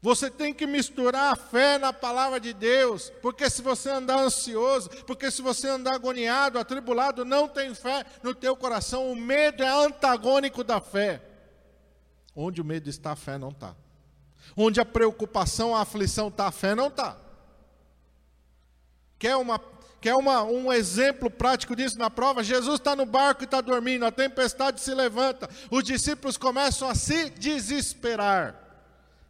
Você 0.00 0.30
tem 0.30 0.54
que 0.54 0.66
misturar 0.66 1.34
a 1.34 1.36
fé 1.36 1.76
na 1.76 1.92
palavra 1.92 2.40
de 2.40 2.54
Deus, 2.54 3.12
porque 3.20 3.50
se 3.50 3.60
você 3.60 3.90
andar 3.90 4.18
ansioso, 4.18 4.88
porque 5.06 5.30
se 5.30 5.42
você 5.42 5.68
andar 5.68 5.94
agoniado, 5.94 6.58
atribulado, 6.58 7.22
não 7.22 7.46
tem 7.46 7.74
fé 7.74 8.06
no 8.22 8.34
teu 8.34 8.56
coração, 8.56 9.12
o 9.12 9.14
medo 9.14 9.62
é 9.62 9.68
antagônico 9.68 10.64
da 10.64 10.80
fé. 10.80 11.20
Onde 12.34 12.62
o 12.62 12.64
medo 12.64 12.88
está, 12.88 13.12
a 13.12 13.16
fé 13.16 13.36
não 13.36 13.50
está. 13.50 13.76
Onde 14.56 14.80
a 14.80 14.84
preocupação, 14.84 15.74
a 15.74 15.80
aflição 15.80 16.28
está, 16.28 16.46
a 16.46 16.52
fé 16.52 16.74
não 16.74 16.88
está. 16.88 17.16
Quer, 19.18 19.36
uma, 19.36 19.60
quer 20.00 20.14
uma, 20.14 20.42
um 20.42 20.72
exemplo 20.72 21.30
prático 21.30 21.76
disso 21.76 21.98
na 21.98 22.10
prova? 22.10 22.42
Jesus 22.42 22.80
está 22.80 22.96
no 22.96 23.06
barco 23.06 23.42
e 23.42 23.44
está 23.44 23.60
dormindo, 23.60 24.04
a 24.04 24.10
tempestade 24.10 24.80
se 24.80 24.92
levanta, 24.92 25.48
os 25.70 25.84
discípulos 25.84 26.36
começam 26.36 26.88
a 26.88 26.94
se 26.94 27.30
desesperar 27.30 28.58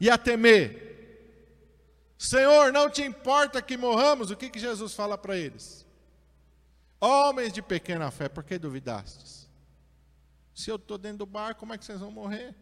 e 0.00 0.09
a 0.09 0.16
temer. 0.16 0.92
Senhor, 2.19 2.73
não 2.73 2.88
te 2.88 3.02
importa 3.02 3.61
que 3.61 3.76
morramos? 3.76 4.31
O 4.31 4.37
que, 4.37 4.49
que 4.49 4.59
Jesus 4.59 4.95
fala 4.95 5.19
para 5.19 5.37
eles? 5.37 5.87
Homens 7.00 7.52
de 7.52 7.61
pequena 7.61 8.11
fé, 8.11 8.28
por 8.28 8.45
que 8.45 8.59
duvidastes? 8.59 9.49
Se 10.54 10.71
eu 10.71 10.76
estou 10.76 10.97
dentro 10.97 11.19
do 11.19 11.26
barco, 11.26 11.61
como 11.61 11.75
é 11.75 11.78
que 11.78 11.85
vocês 11.85 11.99
vão 11.99 12.11
morrer? 12.11 12.54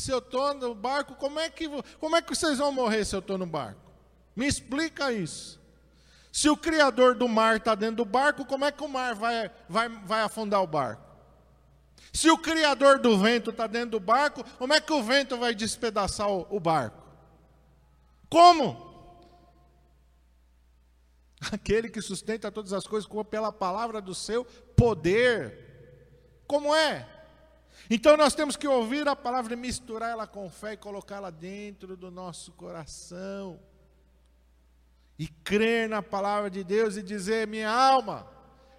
Se 0.00 0.10
eu 0.10 0.16
estou 0.16 0.54
no 0.54 0.74
barco, 0.74 1.14
como 1.14 1.38
é, 1.38 1.50
que, 1.50 1.68
como 1.98 2.16
é 2.16 2.22
que 2.22 2.34
vocês 2.34 2.56
vão 2.56 2.72
morrer 2.72 3.04
se 3.04 3.14
eu 3.14 3.18
estou 3.18 3.36
no 3.36 3.44
barco? 3.44 3.92
Me 4.34 4.46
explica 4.46 5.12
isso. 5.12 5.60
Se 6.32 6.48
o 6.48 6.56
Criador 6.56 7.14
do 7.14 7.28
mar 7.28 7.58
está 7.58 7.74
dentro 7.74 7.96
do 7.96 8.04
barco, 8.06 8.46
como 8.46 8.64
é 8.64 8.72
que 8.72 8.82
o 8.82 8.88
mar 8.88 9.14
vai, 9.14 9.50
vai, 9.68 9.90
vai 9.90 10.22
afundar 10.22 10.62
o 10.62 10.66
barco? 10.66 11.02
Se 12.14 12.30
o 12.30 12.38
Criador 12.38 12.98
do 12.98 13.18
vento 13.18 13.50
está 13.50 13.66
dentro 13.66 13.90
do 13.90 14.00
barco, 14.00 14.42
como 14.56 14.72
é 14.72 14.80
que 14.80 14.90
o 14.90 15.02
vento 15.02 15.36
vai 15.36 15.54
despedaçar 15.54 16.30
o, 16.30 16.46
o 16.48 16.58
barco? 16.58 17.06
Como? 18.30 19.12
Aquele 21.52 21.90
que 21.90 22.00
sustenta 22.00 22.50
todas 22.50 22.72
as 22.72 22.86
coisas 22.86 23.06
pela 23.28 23.52
palavra 23.52 24.00
do 24.00 24.14
seu 24.14 24.46
poder. 24.74 26.42
Como 26.46 26.74
é? 26.74 27.19
Então 27.88 28.16
nós 28.16 28.34
temos 28.34 28.56
que 28.56 28.68
ouvir 28.68 29.06
a 29.08 29.16
palavra 29.16 29.54
e 29.54 29.56
misturar 29.56 30.10
ela 30.10 30.26
com 30.26 30.48
fé 30.50 30.74
e 30.74 30.76
colocá-la 30.76 31.30
dentro 31.30 31.96
do 31.96 32.10
nosso 32.10 32.52
coração. 32.52 33.58
E 35.18 35.26
crer 35.28 35.88
na 35.88 36.02
palavra 36.02 36.48
de 36.48 36.64
Deus 36.64 36.96
e 36.96 37.02
dizer: 37.02 37.46
minha 37.46 37.70
alma, 37.70 38.26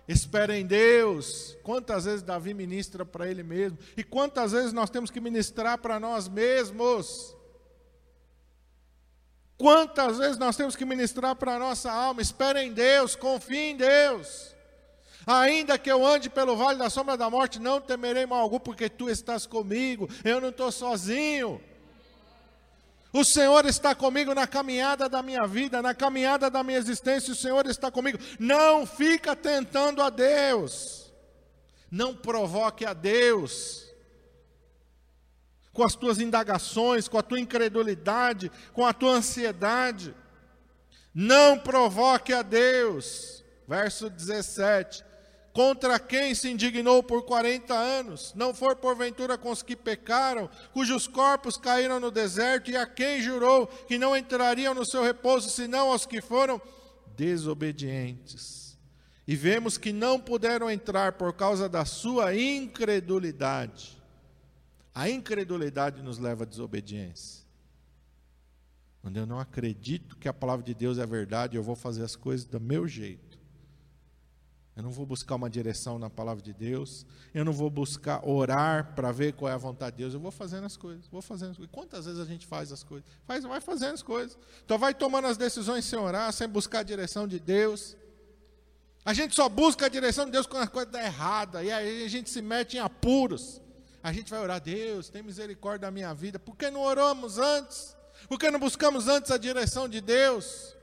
espera 0.07 0.57
em 0.57 0.65
Deus. 0.65 1.57
Quantas 1.63 2.05
vezes 2.05 2.23
Davi 2.23 2.53
ministra 2.53 3.05
para 3.05 3.29
ele 3.29 3.43
mesmo? 3.43 3.77
E 3.95 4.03
quantas 4.03 4.51
vezes 4.51 4.73
nós 4.73 4.89
temos 4.89 5.11
que 5.11 5.19
ministrar 5.19 5.77
para 5.77 5.99
nós 5.99 6.27
mesmos? 6.27 7.35
Quantas 9.57 10.17
vezes 10.17 10.39
nós 10.39 10.57
temos 10.57 10.75
que 10.75 10.83
ministrar 10.83 11.35
para 11.35 11.55
a 11.55 11.59
nossa 11.59 11.91
alma? 11.91 12.19
Espera 12.19 12.63
em 12.63 12.73
Deus, 12.73 13.15
confie 13.15 13.71
em 13.71 13.77
Deus. 13.77 14.55
Ainda 15.25 15.77
que 15.77 15.91
eu 15.91 16.05
ande 16.05 16.29
pelo 16.29 16.55
vale 16.55 16.79
da 16.79 16.89
sombra 16.89 17.15
da 17.15 17.29
morte, 17.29 17.59
não 17.59 17.79
temerei 17.79 18.25
mal 18.25 18.39
algum, 18.39 18.59
porque 18.59 18.89
tu 18.89 19.09
estás 19.09 19.45
comigo, 19.45 20.09
eu 20.23 20.41
não 20.41 20.49
estou 20.49 20.71
sozinho. 20.71 21.61
O 23.13 23.25
Senhor 23.25 23.65
está 23.65 23.93
comigo 23.93 24.33
na 24.33 24.47
caminhada 24.47 25.09
da 25.09 25.21
minha 25.21 25.45
vida, 25.45 25.81
na 25.81 25.93
caminhada 25.93 26.49
da 26.49 26.63
minha 26.63 26.77
existência, 26.77 27.33
o 27.33 27.35
Senhor 27.35 27.65
está 27.67 27.91
comigo. 27.91 28.17
Não 28.39 28.85
fica 28.85 29.35
tentando 29.35 30.01
a 30.01 30.09
Deus, 30.09 31.11
não 31.89 32.15
provoque 32.15 32.85
a 32.85 32.93
Deus 32.93 33.91
com 35.73 35.83
as 35.83 35.95
tuas 35.95 36.19
indagações, 36.19 37.07
com 37.07 37.17
a 37.17 37.23
tua 37.23 37.39
incredulidade, 37.39 38.51
com 38.73 38.85
a 38.85 38.93
tua 38.93 39.13
ansiedade. 39.13 40.13
Não 41.13 41.57
provoque 41.59 42.33
a 42.33 42.41
Deus. 42.41 43.43
Verso 43.67 44.09
17: 44.09 45.03
Contra 45.53 45.99
quem 45.99 46.33
se 46.33 46.49
indignou 46.49 47.03
por 47.03 47.23
40 47.23 47.73
anos? 47.73 48.33
Não 48.35 48.53
for 48.53 48.75
porventura 48.75 49.37
com 49.37 49.51
os 49.51 49.61
que 49.61 49.75
pecaram, 49.75 50.49
cujos 50.73 51.07
corpos 51.07 51.57
caíram 51.57 51.99
no 51.99 52.09
deserto, 52.09 52.71
e 52.71 52.77
a 52.77 52.85
quem 52.85 53.21
jurou 53.21 53.67
que 53.67 53.97
não 53.97 54.15
entrariam 54.15 54.73
no 54.73 54.85
seu 54.85 55.03
repouso, 55.03 55.49
senão 55.49 55.91
aos 55.91 56.05
que 56.05 56.21
foram 56.21 56.61
desobedientes. 57.17 58.77
E 59.27 59.35
vemos 59.35 59.77
que 59.77 59.91
não 59.91 60.19
puderam 60.19 60.71
entrar 60.71 61.13
por 61.13 61.33
causa 61.33 61.67
da 61.67 61.83
sua 61.83 62.33
incredulidade. 62.35 64.01
A 64.95 65.09
incredulidade 65.09 66.01
nos 66.01 66.17
leva 66.17 66.43
à 66.43 66.47
desobediência. 66.47 67.45
Quando 69.01 69.17
eu 69.17 69.25
não 69.25 69.39
acredito 69.39 70.15
que 70.17 70.29
a 70.29 70.33
palavra 70.33 70.63
de 70.63 70.73
Deus 70.73 70.97
é 70.97 71.05
verdade, 71.05 71.57
eu 71.57 71.63
vou 71.63 71.75
fazer 71.75 72.03
as 72.03 72.15
coisas 72.15 72.45
do 72.45 72.59
meu 72.59 72.87
jeito. 72.87 73.30
Eu 74.75 74.83
não 74.83 74.91
vou 74.91 75.05
buscar 75.05 75.35
uma 75.35 75.49
direção 75.49 75.99
na 75.99 76.09
palavra 76.09 76.41
de 76.41 76.53
Deus. 76.53 77.05
Eu 77.33 77.43
não 77.43 77.51
vou 77.51 77.69
buscar 77.69 78.25
orar 78.27 78.95
para 78.95 79.11
ver 79.11 79.33
qual 79.33 79.51
é 79.51 79.53
a 79.53 79.57
vontade 79.57 79.97
de 79.97 80.03
Deus. 80.03 80.13
Eu 80.13 80.19
vou 80.19 80.31
fazendo 80.31 80.65
as 80.65 80.77
coisas. 80.77 81.07
Vou 81.07 81.21
fazendo 81.21 81.51
as 81.51 81.57
coisas. 81.57 81.73
Quantas 81.73 82.05
vezes 82.05 82.19
a 82.19 82.25
gente 82.25 82.47
faz 82.47 82.71
as 82.71 82.81
coisas? 82.81 83.07
Faz, 83.25 83.43
vai 83.43 83.59
fazendo 83.59 83.93
as 83.93 84.01
coisas. 84.01 84.37
Então 84.63 84.77
vai 84.77 84.93
tomando 84.93 85.27
as 85.27 85.37
decisões 85.37 85.83
sem 85.83 85.99
orar, 85.99 86.31
sem 86.31 86.47
buscar 86.47 86.79
a 86.79 86.83
direção 86.83 87.27
de 87.27 87.39
Deus. 87.39 87.97
A 89.03 89.13
gente 89.13 89.35
só 89.35 89.49
busca 89.49 89.87
a 89.87 89.89
direção 89.89 90.25
de 90.25 90.31
Deus 90.31 90.45
quando 90.45 90.63
a 90.63 90.67
coisa 90.67 90.87
está 90.87 91.03
errada. 91.03 91.63
E 91.63 91.71
aí 91.71 92.05
a 92.05 92.09
gente 92.09 92.29
se 92.29 92.41
mete 92.41 92.77
em 92.77 92.79
apuros. 92.79 93.61
A 94.01 94.13
gente 94.13 94.31
vai 94.31 94.39
orar, 94.39 94.61
Deus, 94.61 95.09
tem 95.09 95.21
misericórdia 95.21 95.87
da 95.87 95.91
minha 95.91 96.13
vida. 96.13 96.39
Por 96.39 96.55
que 96.55 96.71
não 96.71 96.81
oramos 96.81 97.37
antes? 97.37 97.95
Por 98.27 98.39
que 98.39 98.49
não 98.49 98.59
buscamos 98.59 99.07
antes 99.07 99.31
a 99.31 99.37
direção 99.37 99.89
de 99.89 99.99
Deus? 99.99 100.75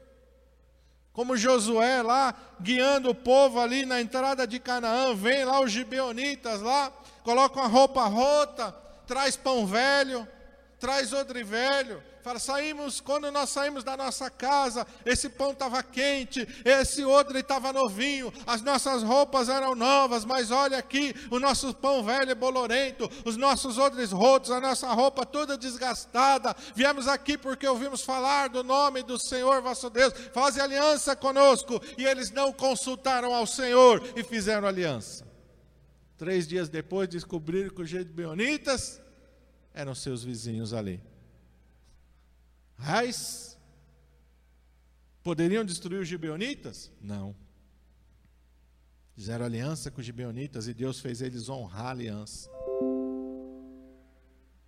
Como 1.19 1.37
Josué 1.37 2.01
lá, 2.01 2.33
guiando 2.61 3.11
o 3.11 3.15
povo 3.15 3.59
ali 3.59 3.85
na 3.85 4.01
entrada 4.01 4.47
de 4.47 4.61
Canaã, 4.61 5.17
vem 5.17 5.45
lá 5.45 5.61
os 5.61 5.73
gibeonitas 5.73 6.63
lá, 6.63 6.93
colocam 7.25 7.61
a 7.61 7.67
roupa 7.67 8.05
rota, 8.05 8.73
traz 9.05 9.37
pão 9.37 9.67
velho, 9.67 10.29
traz 10.79 11.13
odre 11.13 11.43
velho, 11.43 12.01
Fala, 12.23 12.39
saímos, 12.39 13.01
quando 13.01 13.31
nós 13.31 13.51
saímos 13.51 13.85
da 13.85 13.97
nossa 13.97 14.29
casa, 14.29 14.87
esse 15.05 15.29
pão 15.29 15.53
estava 15.53 15.83
quente, 15.83 16.47
esse 16.65 17.05
odre 17.05 17.41
estava 17.41 17.73
novinho, 17.73 18.33
as 18.47 18.61
nossas 18.63 19.03
roupas 19.03 19.49
eram 19.49 19.75
novas, 19.75 20.25
mas 20.25 20.51
olha 20.51 20.79
aqui, 20.79 21.15
o 21.31 21.39
nosso 21.39 21.73
pão 21.75 22.03
velho 22.03 22.31
é 22.31 22.35
bolorento, 22.35 23.11
os 23.25 23.37
nossos 23.37 23.79
odres 23.79 24.13
rotos, 24.13 24.51
a 24.51 24.61
nossa 24.61 24.93
roupa 24.93 25.25
toda 25.25 25.57
desgastada. 25.57 26.55
Viemos 26.75 27.09
aqui 27.09 27.39
porque 27.39 27.67
ouvimos 27.67 28.03
falar 28.03 28.49
do 28.49 28.63
nome 28.65 29.03
do 29.03 29.19
Senhor 29.19 29.63
vosso 29.63 29.89
Deus, 29.91 30.13
faz 30.33 30.59
aliança 30.59 31.15
conosco. 31.15 31.81
E 31.97 32.05
eles 32.05 32.31
não 32.31 32.53
consultaram 32.53 33.35
ao 33.35 33.47
Senhor 33.47 34.03
e 34.17 34.23
fizeram 34.23 34.69
aliança. 34.69 35.27
Três 36.17 36.49
dias 36.49 36.69
depois 36.69 37.09
descobriram 37.09 37.71
que 37.71 37.83
os 37.83 37.89
Gebeonitas 37.89 39.01
eram 39.73 39.95
seus 39.95 40.25
vizinhos 40.25 40.75
ali. 40.75 41.01
Mas 42.79 43.59
poderiam 45.23 45.65
destruir 45.65 46.01
os 46.01 46.09
gibeonitas? 46.09 46.91
Não. 47.01 47.35
Fizeram 49.15 49.45
aliança 49.45 49.91
com 49.91 50.01
os 50.01 50.07
gibeonitas 50.07 50.69
e 50.69 50.73
Deus 50.73 51.01
fez 51.01 51.21
eles 51.21 51.49
honrar 51.49 51.87
a 51.87 51.91
aliança. 51.91 52.49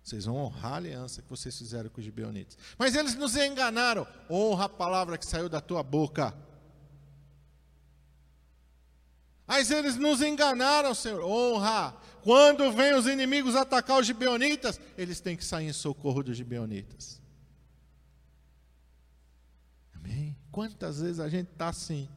Vocês 0.03 0.25
vão 0.25 0.35
honrar 0.35 0.73
a 0.73 0.75
aliança 0.75 1.21
que 1.21 1.29
vocês 1.29 1.57
fizeram 1.57 1.89
com 1.89 1.99
os 1.99 2.03
gibeonitas. 2.03 2.57
Mas 2.77 2.95
eles 2.95 3.15
nos 3.15 3.35
enganaram. 3.37 4.05
Honra 4.29 4.65
a 4.65 4.69
palavra 4.69 5.17
que 5.17 5.25
saiu 5.25 5.47
da 5.47 5.61
tua 5.61 5.81
boca. 5.81 6.35
Mas 9.47 9.71
eles 9.71 9.95
nos 9.95 10.21
enganaram, 10.21 10.93
Senhor. 10.93 11.23
Honra. 11.23 11.95
Quando 12.23 12.71
vem 12.71 12.93
os 12.93 13.05
inimigos 13.07 13.55
atacar 13.55 13.99
os 13.99 14.05
gibeonitas, 14.05 14.79
eles 14.97 15.19
têm 15.19 15.37
que 15.37 15.45
sair 15.45 15.67
em 15.67 15.73
socorro 15.73 16.23
dos 16.23 16.35
gibeonitas. 16.35 17.21
Amém? 19.95 20.35
Quantas 20.51 20.99
vezes 20.99 21.19
a 21.19 21.29
gente 21.29 21.49
está 21.51 21.69
assim, 21.69 22.09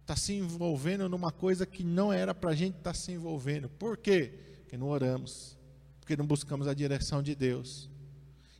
está 0.00 0.16
se 0.16 0.32
envolvendo 0.32 1.08
numa 1.08 1.30
coisa 1.30 1.66
que 1.66 1.84
não 1.84 2.12
era 2.12 2.34
para 2.34 2.50
a 2.50 2.54
gente 2.54 2.78
estar 2.78 2.92
tá 2.92 2.94
se 2.94 3.12
envolvendo. 3.12 3.68
Por 3.68 3.96
quê? 3.96 4.32
Porque 4.62 4.76
não 4.76 4.88
oramos, 4.88 5.58
porque 6.00 6.16
não 6.16 6.26
buscamos 6.26 6.66
a 6.66 6.74
direção 6.74 7.22
de 7.22 7.34
Deus. 7.34 7.90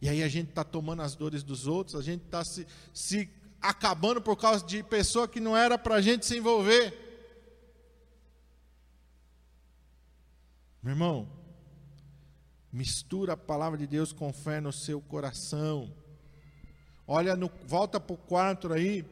E 0.00 0.09
aí 0.09 0.22
a 0.22 0.28
gente 0.28 0.50
está 0.50 0.64
tomando 0.64 1.00
as 1.02 1.14
dores 1.14 1.42
dos 1.42 1.66
outros, 1.66 1.96
a 1.96 2.02
gente 2.02 2.24
está 2.24 2.44
se, 2.44 2.66
se 2.92 3.31
acabando 3.61 4.20
por 4.20 4.37
causa 4.37 4.64
de 4.64 4.83
pessoa 4.83 5.28
que 5.28 5.40
não 5.40 5.57
era 5.57 5.78
para 5.78 5.94
a 5.94 6.00
gente 6.00 6.26
se 6.26 6.37
envolver. 6.37 6.92
Meu 10.83 10.92
irmão, 10.92 11.28
mistura 12.72 13.35
a 13.35 13.37
palavra 13.37 13.78
de 13.78 13.87
Deus 13.87 14.12
com 14.12 14.33
fé 14.33 14.61
no 14.61 14.72
seu 14.72 15.00
coração. 15.00 15.94
Olha, 17.07 17.37
no, 17.37 17.51
volta 17.67 17.99
para 17.99 18.15
o 18.15 18.17
4 18.17 18.73
aí, 18.73 19.05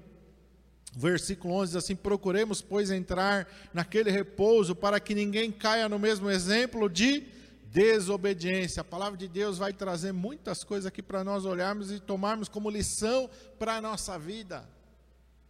versículo 0.96 1.54
11 1.54 1.72
diz 1.72 1.84
assim: 1.84 1.96
Procuremos, 1.96 2.62
pois, 2.62 2.90
entrar 2.90 3.48
naquele 3.72 4.10
repouso 4.10 4.74
para 4.74 5.00
que 5.00 5.14
ninguém 5.14 5.50
caia 5.50 5.88
no 5.88 5.98
mesmo 5.98 6.30
exemplo 6.30 6.88
de 6.88 7.26
desobediência. 7.64 8.80
A 8.80 8.84
palavra 8.84 9.16
de 9.16 9.28
Deus 9.28 9.58
vai 9.58 9.72
trazer 9.72 10.12
muitas 10.12 10.64
coisas 10.64 10.86
aqui 10.86 11.02
para 11.02 11.22
nós 11.22 11.44
olharmos 11.44 11.90
e 11.90 12.00
tomarmos 12.00 12.48
como 12.48 12.70
lição 12.70 13.30
para 13.58 13.76
a 13.76 13.80
nossa 13.80 14.18
vida. 14.18 14.68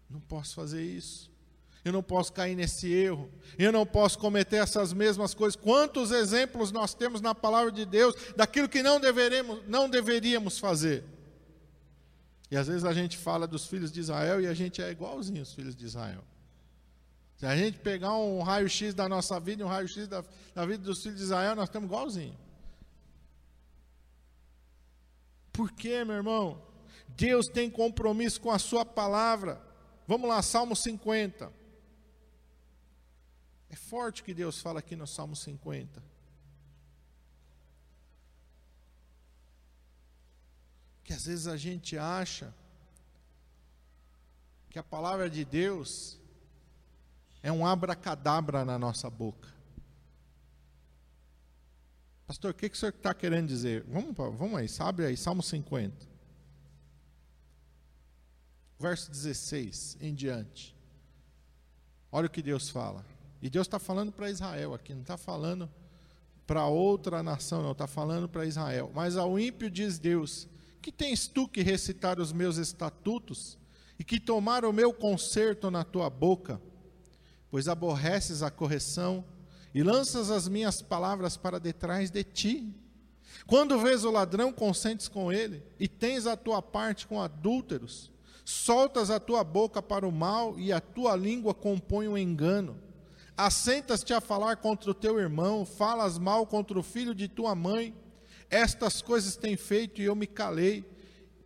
Não 0.09 0.21
posso 0.21 0.55
fazer 0.55 0.83
isso. 0.83 1.31
Eu 1.83 1.93
não 1.93 2.03
posso 2.03 2.33
cair 2.33 2.55
nesse 2.55 2.93
erro. 2.93 3.31
Eu 3.59 3.73
não 3.73 3.87
posso 3.87 4.19
cometer 4.19 4.57
essas 4.57 4.93
mesmas 4.93 5.33
coisas. 5.33 5.57
Quantos 5.57 6.11
exemplos 6.11 6.71
nós 6.71 6.93
temos 6.93 7.23
na 7.23 7.35
palavra 7.35 7.73
de 7.73 7.87
Deus 7.87 8.15
daquilo 8.37 8.69
que 8.69 8.83
não 8.83 9.01
deveremos, 9.01 9.61
não 9.67 9.89
deveríamos 9.89 10.59
fazer? 10.59 11.05
E 12.51 12.57
às 12.57 12.67
vezes 12.67 12.85
a 12.85 12.93
gente 12.93 13.17
fala 13.17 13.47
dos 13.47 13.67
filhos 13.67 13.93
de 13.93 14.01
Israel 14.01 14.41
e 14.41 14.47
a 14.47 14.55
gente 14.55 14.83
é 14.83 14.91
igualzinho 14.91 15.43
os 15.43 15.55
filhos 15.55 15.77
de 15.77 15.85
Israel. 15.85 16.25
Se 17.37 17.47
a 17.47 17.57
gente 17.57 17.79
pegar 17.79 18.13
um 18.15 18.43
raio-x 18.43 18.93
da 18.93 19.09
nossa 19.09 19.39
vida 19.39 19.63
e 19.63 19.65
um 19.65 19.69
raio-x 19.69 20.09
da, 20.09 20.25
da 20.55 20.67
vida 20.67 20.83
dos 20.85 21.03
filhos 21.03 21.19
de 21.19 21.25
Israel, 21.25 21.55
nós 21.55 21.69
estamos 21.69 21.87
igualzinho. 21.87 22.37
Por 25.53 25.73
quê, 25.73 26.05
meu 26.05 26.17
irmão? 26.17 26.61
Deus 27.09 27.49
tem 27.49 27.71
compromisso 27.71 28.41
com 28.41 28.51
a 28.51 28.59
sua 28.59 28.85
palavra. 28.85 29.61
Vamos 30.07 30.29
lá, 30.29 30.43
Salmo 30.43 30.75
50. 30.75 31.53
É 33.71 33.77
forte 33.77 34.23
o 34.23 34.25
que 34.25 34.35
Deus 34.35 34.61
fala 34.61 34.81
aqui 34.81 34.97
no 34.97 35.07
Salmo 35.07 35.37
50. 35.37 36.10
Que 41.11 41.15
às 41.15 41.27
vezes 41.27 41.49
a 41.49 41.57
gente 41.57 41.99
acha 41.99 42.55
que 44.69 44.79
a 44.79 44.83
palavra 44.85 45.29
de 45.29 45.45
Deus 45.45 46.21
é 47.43 47.51
um 47.51 47.67
abracadabra 47.67 48.65
na 48.65 48.79
nossa 48.79 49.11
boca. 49.11 49.53
Pastor, 52.29 52.53
o 52.53 52.55
que, 52.55 52.69
que 52.69 52.77
o 52.77 52.79
senhor 52.79 52.95
está 52.95 53.13
querendo 53.13 53.49
dizer? 53.49 53.83
Vamos, 53.89 54.15
vamos 54.17 54.55
aí, 54.55 54.69
sabe 54.69 55.05
aí, 55.05 55.17
Salmo 55.17 55.43
50. 55.43 56.07
Verso 58.79 59.11
16 59.11 59.99
em 60.01 60.15
diante. 60.15 60.77
Olha 62.13 62.29
o 62.29 62.31
que 62.31 62.41
Deus 62.41 62.71
fala. 62.71 63.05
E 63.43 63.51
Deus 63.51 63.67
está 63.67 63.81
falando 63.81 64.13
para 64.13 64.31
Israel 64.31 64.75
aqui, 64.75 64.95
não 64.95 65.03
está 65.03 65.17
falando 65.17 65.69
para 66.47 66.67
outra 66.67 67.21
nação, 67.21 67.65
não, 67.65 67.73
está 67.73 67.89
falando 67.89 68.29
para 68.29 68.47
Israel. 68.47 68.93
Mas 68.95 69.17
ao 69.17 69.41
ímpio 69.41 69.69
diz 69.69 69.99
Deus: 69.99 70.49
que 70.81 70.91
tens 70.91 71.27
tu 71.29 71.47
que 71.47 71.63
recitar 71.63 72.19
os 72.19 72.33
meus 72.33 72.57
estatutos 72.57 73.59
e 73.99 74.05
que 74.05 74.19
tomar 74.19 74.65
o 74.65 74.73
meu 74.73 74.93
conserto 74.93 75.71
na 75.71 75.85
tua 75.85 76.09
boca? 76.09 76.61
Pois 77.51 77.69
aborreces 77.69 78.43
a 78.43 78.51
correção 78.51 79.25
e 79.75 79.83
lanças 79.83 80.31
as 80.31 80.49
minhas 80.49 80.83
palavras 80.83 81.37
para 81.37 81.61
detrás 81.61 82.11
de 82.11 82.25
ti. 82.25 82.75
Quando 83.47 83.79
vês 83.79 84.05
o 84.05 84.11
ladrão, 84.11 84.53
consentes 84.53 85.09
com 85.09 85.33
ele, 85.33 85.63
e 85.79 85.89
tens 85.89 86.27
a 86.27 86.37
tua 86.37 86.61
parte 86.61 87.07
com 87.07 87.21
adúlteros, 87.21 88.11
soltas 88.45 89.11
a 89.11 89.21
tua 89.21 89.45
boca 89.45 89.83
para 89.83 90.07
o 90.07 90.13
mal, 90.13 90.59
e 90.59 90.73
a 90.73 90.81
tua 90.81 91.17
língua 91.17 91.55
compõe 91.55 92.09
o 92.09 92.13
um 92.13 92.19
engano. 92.19 92.77
Assentas-te 93.37 94.13
a 94.13 94.21
falar 94.21 94.57
contra 94.57 94.91
o 94.91 94.95
teu 94.95 95.19
irmão, 95.19 95.65
falas 95.65 96.19
mal 96.19 96.47
contra 96.47 96.79
o 96.79 96.83
filho 96.83 97.15
de 97.15 97.27
tua 97.27 97.55
mãe, 97.55 97.95
estas 98.51 99.01
coisas 99.01 99.37
tem 99.37 99.57
feito 99.57 100.01
e 100.01 100.05
eu 100.05 100.15
me 100.15 100.27
calei. 100.27 100.85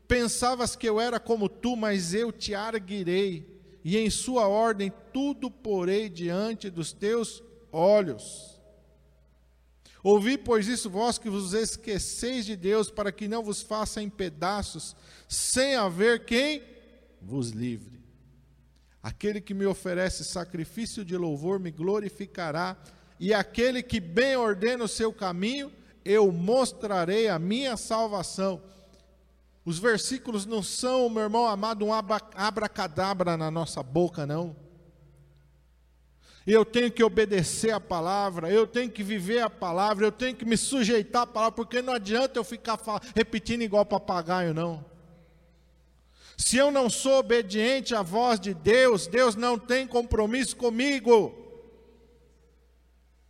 Pensavas 0.08 0.74
que 0.74 0.88
eu 0.88 1.00
era 1.00 1.20
como 1.20 1.48
tu, 1.48 1.76
mas 1.76 2.14
eu 2.14 2.32
te 2.32 2.54
arguirei, 2.54 3.46
e 3.84 3.96
em 3.96 4.08
sua 4.10 4.48
ordem 4.48 4.92
tudo 5.12 5.50
porei 5.50 6.08
diante 6.08 6.70
dos 6.70 6.92
teus 6.92 7.42
olhos. 7.70 8.54
Ouvi, 10.02 10.36
pois, 10.36 10.68
isso 10.68 10.90
vós 10.90 11.16
que 11.16 11.30
vos 11.30 11.54
esqueceis 11.54 12.44
de 12.44 12.56
Deus, 12.56 12.90
para 12.90 13.10
que 13.10 13.26
não 13.26 13.42
vos 13.42 13.62
faça 13.62 14.02
em 14.02 14.10
pedaços, 14.10 14.94
sem 15.26 15.76
haver 15.76 16.26
quem 16.26 16.62
vos 17.22 17.50
livre. 17.50 18.04
Aquele 19.02 19.40
que 19.40 19.54
me 19.54 19.64
oferece 19.64 20.24
sacrifício 20.24 21.04
de 21.04 21.16
louvor 21.16 21.58
me 21.58 21.70
glorificará, 21.70 22.76
e 23.18 23.32
aquele 23.32 23.82
que 23.82 23.98
bem 23.98 24.36
ordena 24.36 24.84
o 24.84 24.88
seu 24.88 25.10
caminho, 25.10 25.72
eu 26.04 26.30
mostrarei 26.30 27.28
a 27.28 27.38
minha 27.38 27.76
salvação. 27.76 28.60
Os 29.64 29.78
versículos 29.78 30.44
não 30.44 30.62
são, 30.62 31.08
meu 31.08 31.22
irmão 31.22 31.46
amado, 31.46 31.84
um 31.84 31.92
abracadabra 31.92 33.36
na 33.36 33.50
nossa 33.50 33.82
boca, 33.82 34.26
não. 34.26 34.54
Eu 36.46 36.62
tenho 36.64 36.92
que 36.92 37.02
obedecer 37.02 37.70
a 37.70 37.80
palavra, 37.80 38.50
eu 38.50 38.66
tenho 38.66 38.90
que 38.90 39.02
viver 39.02 39.40
a 39.40 39.48
palavra, 39.48 40.04
eu 40.04 40.12
tenho 40.12 40.36
que 40.36 40.44
me 40.44 40.58
sujeitar 40.58 41.22
à 41.22 41.26
palavra, 41.26 41.56
porque 41.56 41.80
não 41.80 41.94
adianta 41.94 42.38
eu 42.38 42.44
ficar 42.44 42.78
repetindo 43.16 43.62
igual 43.62 43.86
papagaio, 43.86 44.52
não. 44.52 44.84
Se 46.36 46.58
eu 46.58 46.70
não 46.70 46.90
sou 46.90 47.20
obediente 47.20 47.94
à 47.94 48.02
voz 48.02 48.38
de 48.38 48.52
Deus, 48.52 49.06
Deus 49.06 49.34
não 49.34 49.58
tem 49.58 49.86
compromisso 49.86 50.56
comigo. 50.56 51.43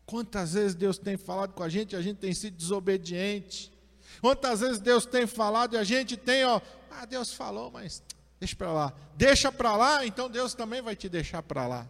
Quantas 0.07 0.53
vezes 0.53 0.75
Deus 0.75 0.99
tem 0.99 1.17
falado 1.17 1.53
com 1.53 1.63
a 1.63 1.69
gente 1.69 1.93
e 1.93 1.97
a 1.97 2.03
gente 2.03 2.19
tem 2.19 2.35
sido 2.35 2.57
desobediente? 2.57 3.73
Quantas 4.21 4.61
vezes 4.61 4.79
Deus 4.79 5.07
tem 5.07 5.27
falado 5.27 5.75
e 5.75 5.79
a 5.79 5.85
gente 5.85 6.17
tem, 6.17 6.45
ó, 6.45 6.61
ah, 6.91 7.05
Deus 7.05 7.33
falou, 7.33 7.71
mas 7.71 8.03
deixa 8.39 8.55
para 8.57 8.73
lá. 8.73 8.93
Deixa 9.17 9.53
para 9.53 9.77
lá, 9.77 10.07
então 10.07 10.29
Deus 10.29 10.55
também 10.55 10.83
vai 10.83 10.95
te 10.95 11.09
deixar 11.09 11.43
para 11.43 11.67
lá. 11.67 11.89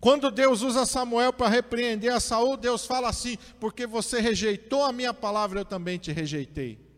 Quando 0.00 0.32
Deus 0.32 0.62
usa 0.62 0.84
Samuel 0.84 1.32
para 1.32 1.48
repreender 1.48 2.12
a 2.12 2.18
Saul, 2.18 2.56
Deus 2.56 2.84
fala 2.84 3.08
assim: 3.08 3.38
porque 3.60 3.86
você 3.86 4.20
rejeitou 4.20 4.84
a 4.84 4.92
minha 4.92 5.14
palavra, 5.14 5.60
eu 5.60 5.64
também 5.64 5.96
te 5.96 6.10
rejeitei. 6.10 6.91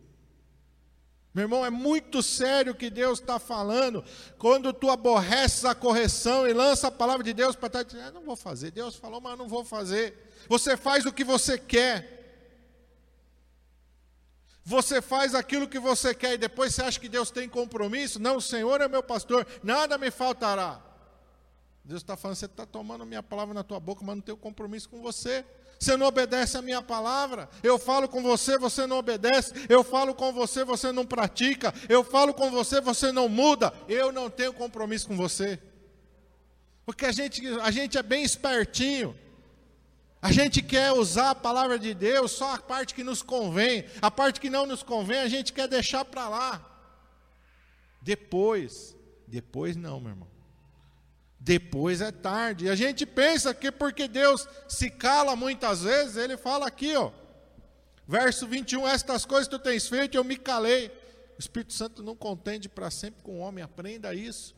Meu 1.35 1.43
irmão, 1.43 1.65
é 1.65 1.69
muito 1.69 2.23
sério 2.23 2.71
o 2.71 2.75
que 2.75 2.89
Deus 2.89 3.19
está 3.19 3.37
falando. 3.37 4.05
Quando 4.39 4.71
tu 4.71 4.89
aborreces 4.89 5.65
a 5.65 5.75
correção 5.75 6.47
e 6.47 6.53
lança 6.53 6.87
a 6.87 6.91
palavra 6.91 7.25
de 7.25 7.33
Deus 7.33 7.57
para 7.57 7.69
trás, 7.69 7.87
ah, 7.95 8.11
não 8.11 8.23
vou 8.23 8.37
fazer. 8.37 8.71
Deus 8.71 8.95
falou, 8.95 9.19
mas 9.19 9.37
não 9.37 9.45
vou 9.45 9.65
fazer. 9.65 10.31
Você 10.47 10.77
faz 10.77 11.05
o 11.05 11.11
que 11.11 11.25
você 11.25 11.57
quer. 11.57 12.15
Você 14.63 15.01
faz 15.01 15.35
aquilo 15.35 15.67
que 15.67 15.77
você 15.77 16.15
quer 16.15 16.35
e 16.35 16.37
depois 16.37 16.73
você 16.73 16.83
acha 16.83 16.99
que 17.01 17.09
Deus 17.09 17.29
tem 17.29 17.49
compromisso? 17.49 18.17
Não, 18.17 18.37
o 18.37 18.41
Senhor 18.41 18.79
é 18.79 18.87
meu 18.87 19.03
pastor, 19.03 19.45
nada 19.61 19.97
me 19.97 20.09
faltará. 20.09 20.81
Deus 21.83 22.01
está 22.01 22.15
falando, 22.15 22.37
você 22.37 22.45
está 22.45 22.65
tomando 22.65 23.05
minha 23.05 23.21
palavra 23.21 23.53
na 23.53 23.61
tua 23.61 23.79
boca, 23.81 24.05
mas 24.05 24.15
não 24.15 24.21
tem 24.21 24.35
compromisso 24.37 24.87
com 24.87 25.01
você. 25.01 25.45
Você 25.79 25.97
não 25.97 26.07
obedece 26.07 26.57
a 26.57 26.61
minha 26.61 26.81
palavra. 26.81 27.49
Eu 27.61 27.77
falo 27.77 28.07
com 28.07 28.21
você, 28.21 28.57
você 28.57 28.85
não 28.85 28.97
obedece. 28.97 29.53
Eu 29.67 29.83
falo 29.83 30.13
com 30.13 30.31
você, 30.31 30.63
você 30.63 30.91
não 30.91 31.05
pratica. 31.05 31.73
Eu 31.89 32.03
falo 32.03 32.33
com 32.33 32.49
você, 32.49 32.79
você 32.79 33.11
não 33.11 33.27
muda. 33.27 33.73
Eu 33.87 34.11
não 34.11 34.29
tenho 34.29 34.53
compromisso 34.53 35.07
com 35.07 35.17
você. 35.17 35.59
Porque 36.85 37.05
a 37.05 37.11
gente, 37.11 37.45
a 37.59 37.71
gente 37.71 37.97
é 37.97 38.03
bem 38.03 38.23
espertinho. 38.23 39.17
A 40.21 40.31
gente 40.31 40.61
quer 40.61 40.91
usar 40.91 41.31
a 41.31 41.35
palavra 41.35 41.77
de 41.77 41.93
Deus 41.93 42.31
só 42.31 42.55
a 42.55 42.57
parte 42.57 42.95
que 42.95 43.03
nos 43.03 43.21
convém. 43.21 43.85
A 44.01 44.09
parte 44.09 44.39
que 44.39 44.49
não 44.49 44.65
nos 44.65 44.81
convém, 44.81 45.19
a 45.19 45.27
gente 45.27 45.53
quer 45.53 45.67
deixar 45.67 46.05
para 46.05 46.27
lá. 46.29 46.71
Depois, 48.01 48.95
depois 49.27 49.75
não, 49.75 49.99
meu 49.99 50.11
irmão 50.11 50.34
depois 51.45 52.01
é 52.01 52.11
tarde. 52.11 52.65
E 52.65 52.69
a 52.69 52.75
gente 52.75 53.05
pensa 53.05 53.53
que 53.53 53.71
porque 53.71 54.07
Deus 54.07 54.47
se 54.67 54.89
cala 54.89 55.35
muitas 55.35 55.83
vezes, 55.83 56.17
ele 56.17 56.35
fala 56.35 56.65
aqui, 56.65 56.95
ó. 56.95 57.11
Verso 58.07 58.47
21, 58.47 58.87
estas 58.87 59.25
coisas 59.25 59.47
tu 59.47 59.59
tens 59.59 59.87
feito, 59.87 60.17
eu 60.17 60.23
me 60.23 60.37
calei. 60.37 60.87
O 61.37 61.39
Espírito 61.39 61.73
Santo 61.73 62.01
não 62.01 62.15
contende 62.15 62.67
para 62.67 62.89
sempre 62.89 63.21
com 63.21 63.33
o 63.33 63.39
homem, 63.41 63.63
aprenda 63.63 64.11
isso. 64.15 64.55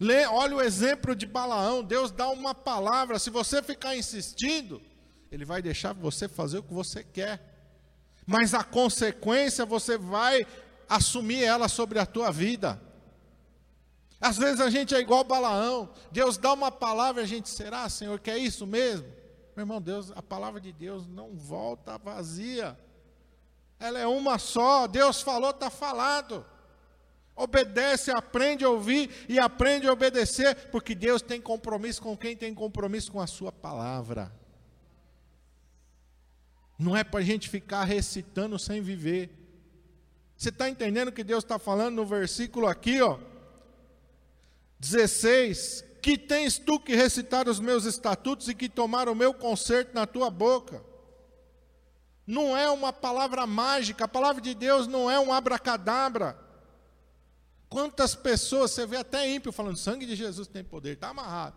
Lê, 0.00 0.26
olha 0.26 0.56
o 0.56 0.60
exemplo 0.60 1.14
de 1.14 1.24
Balaão, 1.24 1.84
Deus 1.84 2.10
dá 2.10 2.28
uma 2.28 2.52
palavra, 2.52 3.20
se 3.20 3.30
você 3.30 3.62
ficar 3.62 3.96
insistindo, 3.96 4.82
ele 5.30 5.44
vai 5.44 5.62
deixar 5.62 5.92
você 5.92 6.26
fazer 6.26 6.58
o 6.58 6.62
que 6.64 6.74
você 6.74 7.04
quer. 7.04 7.40
Mas 8.26 8.54
a 8.54 8.64
consequência 8.64 9.64
você 9.64 9.96
vai 9.96 10.44
assumir 10.88 11.44
ela 11.44 11.68
sobre 11.68 12.00
a 12.00 12.06
tua 12.06 12.32
vida. 12.32 12.80
Às 14.22 14.38
vezes 14.38 14.60
a 14.60 14.70
gente 14.70 14.94
é 14.94 15.00
igual 15.00 15.24
Balaão. 15.24 15.90
Deus 16.12 16.38
dá 16.38 16.52
uma 16.52 16.70
palavra 16.70 17.20
e 17.20 17.24
a 17.24 17.26
gente, 17.26 17.48
será, 17.48 17.88
Senhor, 17.88 18.20
que 18.20 18.30
é 18.30 18.38
isso 18.38 18.64
mesmo? 18.64 19.08
Meu 19.56 19.64
irmão, 19.64 19.82
Deus, 19.82 20.12
a 20.14 20.22
palavra 20.22 20.60
de 20.60 20.72
Deus 20.72 21.08
não 21.08 21.34
volta 21.34 21.98
vazia. 21.98 22.78
Ela 23.80 23.98
é 23.98 24.06
uma 24.06 24.38
só. 24.38 24.86
Deus 24.86 25.20
falou, 25.20 25.50
está 25.50 25.68
falado. 25.68 26.46
Obedece, 27.34 28.12
aprende 28.12 28.64
a 28.64 28.68
ouvir 28.68 29.10
e 29.28 29.40
aprende 29.40 29.88
a 29.88 29.92
obedecer, 29.92 30.70
porque 30.70 30.94
Deus 30.94 31.20
tem 31.20 31.40
compromisso 31.40 32.00
com 32.00 32.16
quem 32.16 32.36
tem 32.36 32.54
compromisso 32.54 33.10
com 33.10 33.20
a 33.20 33.26
sua 33.26 33.50
palavra. 33.50 34.32
Não 36.78 36.96
é 36.96 37.02
para 37.02 37.18
a 37.18 37.24
gente 37.24 37.48
ficar 37.48 37.82
recitando 37.82 38.56
sem 38.56 38.80
viver. 38.80 39.36
Você 40.36 40.50
está 40.50 40.68
entendendo 40.68 41.08
o 41.08 41.12
que 41.12 41.24
Deus 41.24 41.42
está 41.42 41.58
falando 41.58 41.96
no 41.96 42.06
versículo 42.06 42.68
aqui, 42.68 43.02
ó? 43.02 43.18
16: 44.82 45.84
Que 46.02 46.18
tens 46.18 46.58
tu 46.58 46.80
que 46.80 46.96
recitar 46.96 47.48
os 47.48 47.60
meus 47.60 47.84
estatutos 47.84 48.48
e 48.48 48.54
que 48.54 48.68
tomar 48.68 49.08
o 49.08 49.14
meu 49.14 49.32
conserto 49.32 49.94
na 49.94 50.06
tua 50.06 50.28
boca? 50.28 50.82
Não 52.26 52.56
é 52.56 52.68
uma 52.68 52.92
palavra 52.92 53.46
mágica, 53.46 54.04
a 54.04 54.08
palavra 54.08 54.42
de 54.42 54.54
Deus 54.54 54.88
não 54.88 55.08
é 55.08 55.18
um 55.20 55.32
abracadabra. 55.32 56.36
Quantas 57.68 58.14
pessoas, 58.14 58.72
você 58.72 58.84
vê 58.84 58.96
até 58.96 59.28
ímpio 59.28 59.52
falando, 59.52 59.76
sangue 59.76 60.04
de 60.04 60.14
Jesus 60.14 60.46
tem 60.48 60.62
poder, 60.64 60.94
está 60.94 61.08
amarrado. 61.08 61.56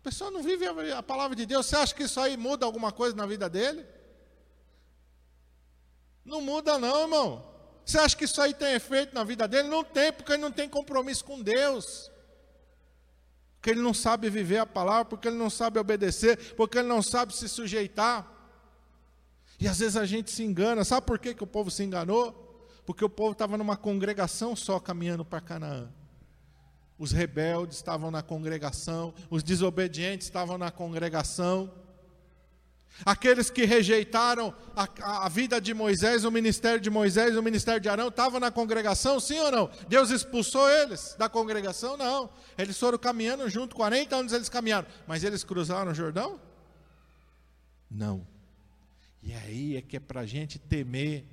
A 0.00 0.02
pessoa 0.02 0.30
não 0.30 0.42
vive 0.42 0.66
a 0.92 1.02
palavra 1.02 1.34
de 1.34 1.44
Deus, 1.44 1.66
você 1.66 1.76
acha 1.76 1.94
que 1.94 2.04
isso 2.04 2.20
aí 2.20 2.36
muda 2.36 2.64
alguma 2.64 2.92
coisa 2.92 3.16
na 3.16 3.26
vida 3.26 3.48
dele? 3.48 3.84
Não 6.24 6.40
muda 6.40 6.78
não, 6.78 7.02
irmão. 7.02 7.44
Você 7.84 7.98
acha 7.98 8.16
que 8.16 8.24
isso 8.24 8.40
aí 8.40 8.52
tem 8.52 8.74
efeito 8.74 9.14
na 9.14 9.24
vida 9.24 9.48
dele? 9.48 9.68
Não 9.68 9.82
tem, 9.82 10.12
porque 10.12 10.32
ele 10.32 10.42
não 10.42 10.52
tem 10.52 10.68
compromisso 10.68 11.24
com 11.24 11.42
Deus 11.42 12.10
porque 13.58 13.70
ele 13.70 13.82
não 13.82 13.92
sabe 13.92 14.30
viver 14.30 14.58
a 14.58 14.66
palavra, 14.66 15.04
porque 15.04 15.26
ele 15.26 15.36
não 15.36 15.50
sabe 15.50 15.80
obedecer, 15.80 16.54
porque 16.54 16.78
ele 16.78 16.86
não 16.86 17.02
sabe 17.02 17.34
se 17.34 17.48
sujeitar. 17.48 18.32
E 19.58 19.66
às 19.66 19.80
vezes 19.80 19.96
a 19.96 20.06
gente 20.06 20.30
se 20.30 20.44
engana. 20.44 20.84
Sabe 20.84 21.04
por 21.04 21.18
que, 21.18 21.34
que 21.34 21.42
o 21.42 21.46
povo 21.46 21.68
se 21.68 21.82
enganou? 21.82 22.46
Porque 22.86 23.04
o 23.04 23.08
povo 23.08 23.32
estava 23.32 23.58
numa 23.58 23.76
congregação 23.76 24.54
só 24.54 24.78
caminhando 24.78 25.24
para 25.24 25.40
Canaã. 25.40 25.88
Os 26.96 27.10
rebeldes 27.10 27.76
estavam 27.76 28.10
na 28.12 28.22
congregação, 28.22 29.12
os 29.28 29.42
desobedientes 29.42 30.28
estavam 30.28 30.56
na 30.56 30.70
congregação. 30.70 31.72
Aqueles 33.04 33.48
que 33.48 33.64
rejeitaram 33.64 34.52
a, 34.74 35.26
a, 35.26 35.28
vida 35.28 35.60
de 35.60 35.72
Moisés, 35.72 36.24
o 36.24 36.30
ministério 36.30 36.80
de 36.80 36.90
Moisés, 36.90 37.36
o 37.36 37.42
ministério 37.42 37.80
de 37.80 37.88
Arão, 37.88 38.08
estavam 38.08 38.40
na 38.40 38.50
congregação, 38.50 39.20
sim 39.20 39.38
ou 39.38 39.52
não? 39.52 39.70
Deus 39.88 40.10
expulsou 40.10 40.68
eles 40.68 41.14
da 41.16 41.28
congregação? 41.28 41.96
Não. 41.96 42.28
Eles 42.56 42.78
foram 42.78 42.98
caminhando 42.98 43.48
junto, 43.48 43.76
40 43.76 44.16
anos 44.16 44.32
eles 44.32 44.48
caminharam. 44.48 44.88
Mas 45.06 45.22
eles 45.22 45.44
cruzaram 45.44 45.92
o 45.92 45.94
Jordão? 45.94 46.40
Não. 47.90 48.26
E 49.22 49.32
aí 49.32 49.76
é 49.76 49.82
que 49.82 49.96
é 49.96 50.00
para 50.00 50.22
a 50.22 50.26
gente 50.26 50.58
temer. 50.58 51.24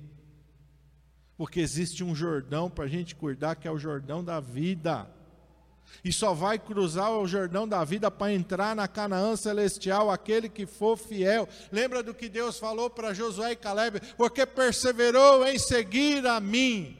Porque 1.36 1.60
existe 1.60 2.02
um 2.02 2.14
Jordão 2.14 2.70
para 2.70 2.84
a 2.84 2.88
gente 2.88 3.14
cuidar, 3.14 3.56
que 3.56 3.66
é 3.66 3.70
o 3.70 3.78
Jordão 3.78 4.24
da 4.24 4.40
vida 4.40 5.10
e 6.04 6.12
só 6.12 6.32
vai 6.32 6.58
cruzar 6.58 7.10
o 7.12 7.26
Jordão 7.26 7.66
da 7.66 7.84
vida 7.84 8.10
para 8.10 8.32
entrar 8.32 8.76
na 8.76 8.86
Canaã 8.86 9.36
celestial 9.36 10.10
aquele 10.10 10.48
que 10.48 10.66
for 10.66 10.96
fiel. 10.96 11.48
Lembra 11.72 12.02
do 12.02 12.14
que 12.14 12.28
Deus 12.28 12.58
falou 12.58 12.88
para 12.88 13.14
Josué 13.14 13.52
e 13.52 13.56
Caleb? 13.56 14.00
Porque 14.16 14.46
perseverou 14.46 15.46
em 15.46 15.58
seguir 15.58 16.26
a 16.26 16.40
mim. 16.40 16.96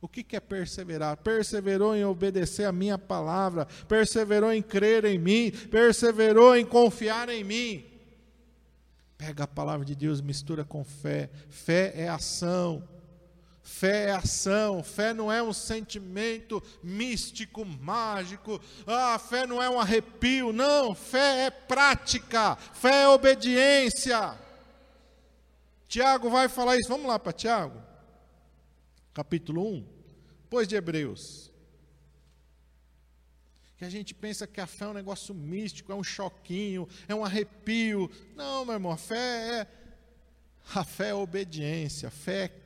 O 0.00 0.08
que, 0.08 0.22
que 0.22 0.36
é 0.36 0.40
perseverar? 0.40 1.16
Perseverou 1.16 1.96
em 1.96 2.04
obedecer 2.04 2.64
a 2.64 2.72
minha 2.72 2.98
palavra, 2.98 3.66
perseverou 3.88 4.52
em 4.52 4.62
crer 4.62 5.04
em 5.04 5.18
mim, 5.18 5.50
perseverou 5.70 6.54
em 6.54 6.64
confiar 6.64 7.28
em 7.28 7.42
mim. 7.42 7.84
Pega 9.16 9.44
a 9.44 9.48
palavra 9.48 9.84
de 9.84 9.94
Deus, 9.94 10.20
mistura 10.20 10.64
com 10.64 10.84
fé. 10.84 11.30
Fé 11.48 11.92
é 11.96 12.08
ação. 12.08 12.86
Fé 13.66 14.04
é 14.04 14.12
ação, 14.12 14.80
fé 14.80 15.12
não 15.12 15.30
é 15.30 15.42
um 15.42 15.52
sentimento 15.52 16.62
místico, 16.84 17.64
mágico, 17.64 18.60
ah, 18.86 19.18
fé 19.18 19.44
não 19.44 19.60
é 19.60 19.68
um 19.68 19.80
arrepio, 19.80 20.52
não, 20.52 20.94
fé 20.94 21.46
é 21.46 21.50
prática, 21.50 22.54
fé 22.54 23.02
é 23.02 23.08
obediência. 23.08 24.38
Tiago 25.88 26.30
vai 26.30 26.48
falar 26.48 26.78
isso, 26.78 26.88
vamos 26.88 27.08
lá 27.08 27.18
para 27.18 27.32
Tiago, 27.32 27.82
capítulo 29.12 29.68
1, 29.68 29.86
depois 30.44 30.68
de 30.68 30.76
Hebreus. 30.76 31.50
Que 33.76 33.84
a 33.84 33.90
gente 33.90 34.14
pensa 34.14 34.46
que 34.46 34.60
a 34.60 34.66
fé 34.68 34.84
é 34.84 34.88
um 34.88 34.94
negócio 34.94 35.34
místico, 35.34 35.90
é 35.90 35.94
um 35.96 36.04
choquinho, 36.04 36.88
é 37.08 37.14
um 37.16 37.24
arrepio. 37.24 38.08
Não, 38.36 38.64
meu 38.64 38.74
irmão, 38.74 38.92
a 38.92 38.96
fé 38.96 39.16
é. 39.16 39.66
A 40.72 40.84
fé 40.84 41.08
é 41.08 41.14
obediência, 41.14 42.08
a 42.08 42.10
fé 42.12 42.44
é 42.44 42.65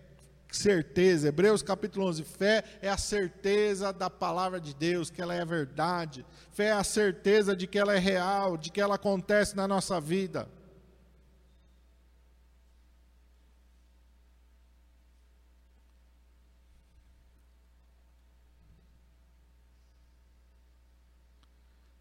certeza. 0.57 1.29
Hebreus 1.29 1.63
capítulo 1.63 2.07
11: 2.07 2.25
fé 2.25 2.65
é 2.83 2.89
a 2.89 2.97
certeza 2.97 3.93
da 3.93 4.11
palavra 4.11 4.61
de 4.61 4.75
Deus, 4.75 5.11
que 5.11 5.23
ela 5.23 5.35
é 5.35 5.45
verdade. 5.45 6.25
Fé 6.53 6.67
é 6.67 6.73
a 6.73 6.85
certeza 6.85 7.55
de 7.55 7.67
que 7.67 7.79
ela 7.79 7.95
é 7.95 7.99
real, 7.99 8.57
de 8.57 8.71
que 8.71 8.81
ela 8.81 8.97
acontece 8.97 9.57
na 9.57 9.67
nossa 9.67 10.01
vida. 10.01 10.49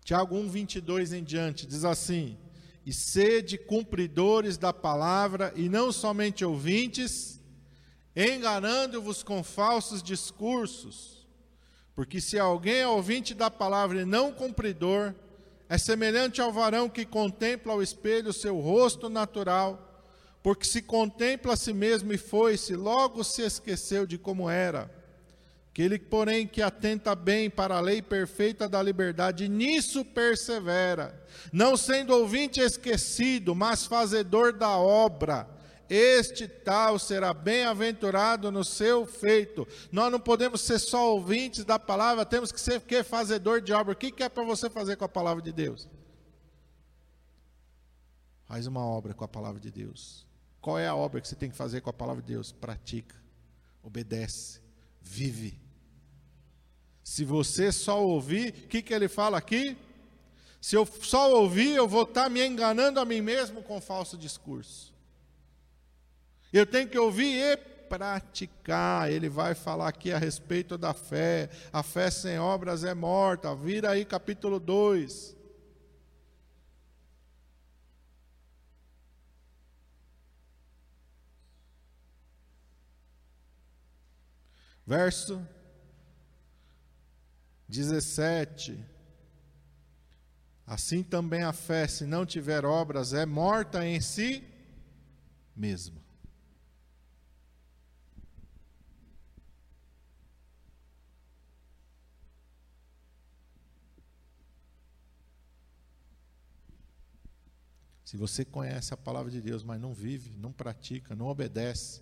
Tiago 0.09 0.35
1, 0.35 0.49
22 0.49 1.13
em 1.13 1.23
diante, 1.23 1.67
diz 1.67 1.85
assim: 1.85 2.35
E 2.83 2.91
sede 2.91 3.59
cumpridores 3.59 4.57
da 4.57 4.73
palavra, 4.73 5.53
e 5.55 5.69
não 5.69 5.91
somente 5.91 6.43
ouvintes, 6.43 7.38
enganando-vos 8.27 9.23
com 9.23 9.43
falsos 9.43 10.03
discursos. 10.03 11.25
Porque 11.95 12.19
se 12.19 12.39
alguém 12.39 12.79
é 12.79 12.87
ouvinte 12.87 13.33
da 13.33 13.49
palavra 13.49 14.01
e 14.01 14.05
não 14.05 14.31
cumpridor, 14.31 15.13
é 15.69 15.77
semelhante 15.77 16.41
ao 16.41 16.51
varão 16.51 16.89
que 16.89 17.05
contempla 17.05 17.73
ao 17.73 17.83
espelho 17.83 18.33
seu 18.33 18.57
rosto 18.59 19.07
natural, 19.07 20.03
porque 20.41 20.65
se 20.65 20.81
contempla 20.81 21.53
a 21.53 21.57
si 21.57 21.73
mesmo 21.73 22.11
e 22.11 22.17
foi-se, 22.17 22.75
logo 22.75 23.23
se 23.23 23.41
esqueceu 23.43 24.05
de 24.05 24.17
como 24.17 24.49
era. 24.49 24.89
Aquele, 25.71 25.99
porém, 25.99 26.47
que 26.47 26.61
atenta 26.61 27.13
bem 27.15 27.49
para 27.49 27.77
a 27.77 27.79
lei 27.79 28.01
perfeita 28.01 28.67
da 28.67 28.81
liberdade, 28.81 29.47
nisso 29.47 30.03
persevera, 30.03 31.23
não 31.53 31.77
sendo 31.77 32.13
ouvinte 32.13 32.59
esquecido, 32.59 33.53
mas 33.53 33.85
fazedor 33.85 34.51
da 34.51 34.77
obra, 34.77 35.47
este 35.89 36.47
tal 36.47 36.99
será 36.99 37.33
bem-aventurado 37.33 38.51
no 38.51 38.63
seu 38.63 39.05
feito. 39.05 39.67
Nós 39.91 40.11
não 40.11 40.19
podemos 40.19 40.61
ser 40.61 40.77
só 40.77 41.13
ouvintes 41.13 41.65
da 41.65 41.79
palavra, 41.79 42.25
temos 42.25 42.51
que 42.51 42.61
ser 42.61 42.79
que 42.81 43.03
fazedor 43.03 43.59
de 43.61 43.73
obra. 43.73 43.93
O 43.93 43.95
que 43.95 44.21
é 44.21 44.29
para 44.29 44.43
você 44.43 44.69
fazer 44.69 44.95
com 44.95 45.05
a 45.05 45.09
palavra 45.09 45.41
de 45.41 45.51
Deus? 45.51 45.87
Faz 48.45 48.67
uma 48.67 48.85
obra 48.85 49.13
com 49.13 49.23
a 49.23 49.27
palavra 49.27 49.59
de 49.59 49.71
Deus. 49.71 50.25
Qual 50.61 50.77
é 50.77 50.87
a 50.87 50.95
obra 50.95 51.21
que 51.21 51.27
você 51.27 51.35
tem 51.35 51.49
que 51.49 51.55
fazer 51.55 51.81
com 51.81 51.89
a 51.89 51.93
palavra 51.93 52.21
de 52.21 52.33
Deus? 52.33 52.51
Pratica, 52.51 53.15
obedece, 53.81 54.61
vive. 55.01 55.59
Se 57.03 57.25
você 57.25 57.71
só 57.71 58.05
ouvir, 58.05 58.49
o 58.49 58.67
que, 58.67 58.81
que 58.81 58.93
ele 58.93 59.07
fala 59.07 59.37
aqui? 59.37 59.75
Se 60.61 60.75
eu 60.75 60.85
só 60.85 61.33
ouvir, 61.33 61.75
eu 61.75 61.87
vou 61.87 62.03
estar 62.03 62.29
me 62.29 62.45
enganando 62.45 62.99
a 62.99 63.05
mim 63.05 63.21
mesmo 63.21 63.63
com 63.63 63.79
falso 63.79 64.17
discurso. 64.17 64.93
Eu 66.51 66.65
tenho 66.65 66.87
que 66.87 66.97
ouvir 66.97 67.35
e 67.35 67.57
praticar. 67.57 69.11
Ele 69.11 69.29
vai 69.29 69.53
falar 69.55 69.87
aqui 69.89 70.11
a 70.11 70.17
respeito 70.17 70.77
da 70.77 70.93
fé. 70.93 71.49
A 71.73 71.83
fé 71.83 72.09
sem 72.09 72.39
obras 72.39 72.83
é 72.83 72.93
morta. 72.93 73.55
Vira 73.55 73.91
aí 73.91 74.05
capítulo 74.05 74.59
2. 74.59 75.37
Verso 84.85 85.45
17. 87.67 88.83
Assim 90.65 91.03
também 91.03 91.43
a 91.43 91.53
fé, 91.53 91.87
se 91.87 92.05
não 92.05 92.25
tiver 92.25 92.65
obras, 92.65 93.13
é 93.13 93.25
morta 93.25 93.85
em 93.85 94.01
si 94.01 94.43
mesma. 95.55 96.08
Se 108.09 108.17
você 108.17 108.43
conhece 108.43 108.91
a 108.91 108.97
palavra 108.97 109.29
de 109.29 109.39
Deus, 109.39 109.63
mas 109.63 109.79
não 109.79 109.93
vive, 109.93 110.31
não 110.35 110.51
pratica, 110.51 111.15
não 111.15 111.27
obedece, 111.27 112.01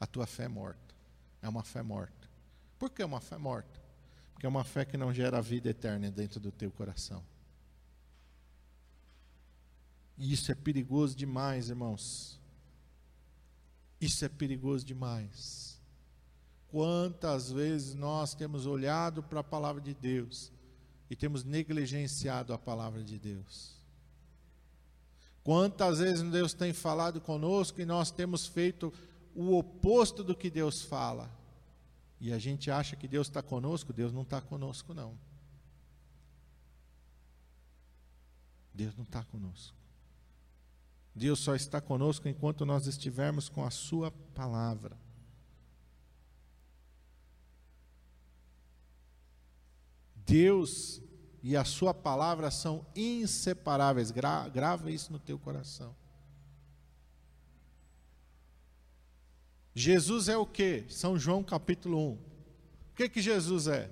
a 0.00 0.04
tua 0.04 0.26
fé 0.26 0.46
é 0.46 0.48
morta. 0.48 0.92
É 1.40 1.48
uma 1.48 1.62
fé 1.62 1.84
morta. 1.84 2.28
Por 2.76 2.90
que 2.90 3.04
uma 3.04 3.20
fé 3.20 3.38
morta? 3.38 3.80
Porque 4.32 4.44
é 4.44 4.48
uma 4.48 4.64
fé 4.64 4.84
que 4.84 4.96
não 4.96 5.14
gera 5.14 5.40
vida 5.40 5.68
eterna 5.68 6.10
dentro 6.10 6.40
do 6.40 6.50
teu 6.50 6.72
coração. 6.72 7.22
E 10.18 10.32
isso 10.32 10.50
é 10.50 10.54
perigoso 10.56 11.14
demais, 11.14 11.68
irmãos. 11.68 12.40
Isso 14.00 14.24
é 14.24 14.28
perigoso 14.28 14.84
demais. 14.84 15.80
Quantas 16.66 17.52
vezes 17.52 17.94
nós 17.94 18.34
temos 18.34 18.66
olhado 18.66 19.22
para 19.22 19.38
a 19.38 19.44
palavra 19.44 19.80
de 19.80 19.94
Deus 19.94 20.50
e 21.08 21.14
temos 21.14 21.44
negligenciado 21.44 22.52
a 22.52 22.58
palavra 22.58 23.04
de 23.04 23.16
Deus? 23.16 23.75
Quantas 25.46 26.00
vezes 26.00 26.28
Deus 26.30 26.52
tem 26.52 26.74
falado 26.74 27.20
conosco 27.20 27.80
e 27.80 27.86
nós 27.86 28.10
temos 28.10 28.46
feito 28.46 28.92
o 29.34 29.56
oposto 29.56 30.22
do 30.22 30.34
que 30.34 30.50
Deus 30.50 30.82
fala? 30.82 31.30
e 32.20 32.32
a 32.32 32.38
gente 32.38 32.70
acha 32.70 32.96
que 32.96 33.06
Deus 33.06 33.26
está 33.26 33.42
conosco, 33.42 33.92
Deus 33.92 34.12
não 34.12 34.22
está 34.22 34.40
conosco, 34.40 34.94
não. 34.94 35.18
Deus 38.72 38.96
não 38.96 39.04
está 39.04 39.22
conosco. 39.24 39.76
Deus 41.14 41.40
só 41.40 41.54
está 41.54 41.80
conosco 41.80 42.28
enquanto 42.28 42.66
nós 42.66 42.86
estivermos 42.86 43.48
com 43.48 43.64
a 43.64 43.70
Sua 43.70 44.10
palavra. 44.10 44.98
Deus 50.14 51.00
e 51.48 51.56
a 51.56 51.64
Sua 51.64 51.94
palavra 51.94 52.50
são 52.50 52.84
inseparáveis. 52.96 54.10
Gra 54.10 54.48
grava 54.48 54.90
isso 54.90 55.12
no 55.12 55.18
teu 55.20 55.38
coração. 55.38 55.94
Jesus 59.72 60.28
é 60.28 60.36
o 60.36 60.44
que? 60.44 60.84
São 60.88 61.16
João 61.16 61.44
capítulo 61.44 61.98
1. 61.98 62.12
O 62.14 62.18
que 62.96 63.08
que 63.08 63.22
Jesus 63.22 63.68
é? 63.68 63.88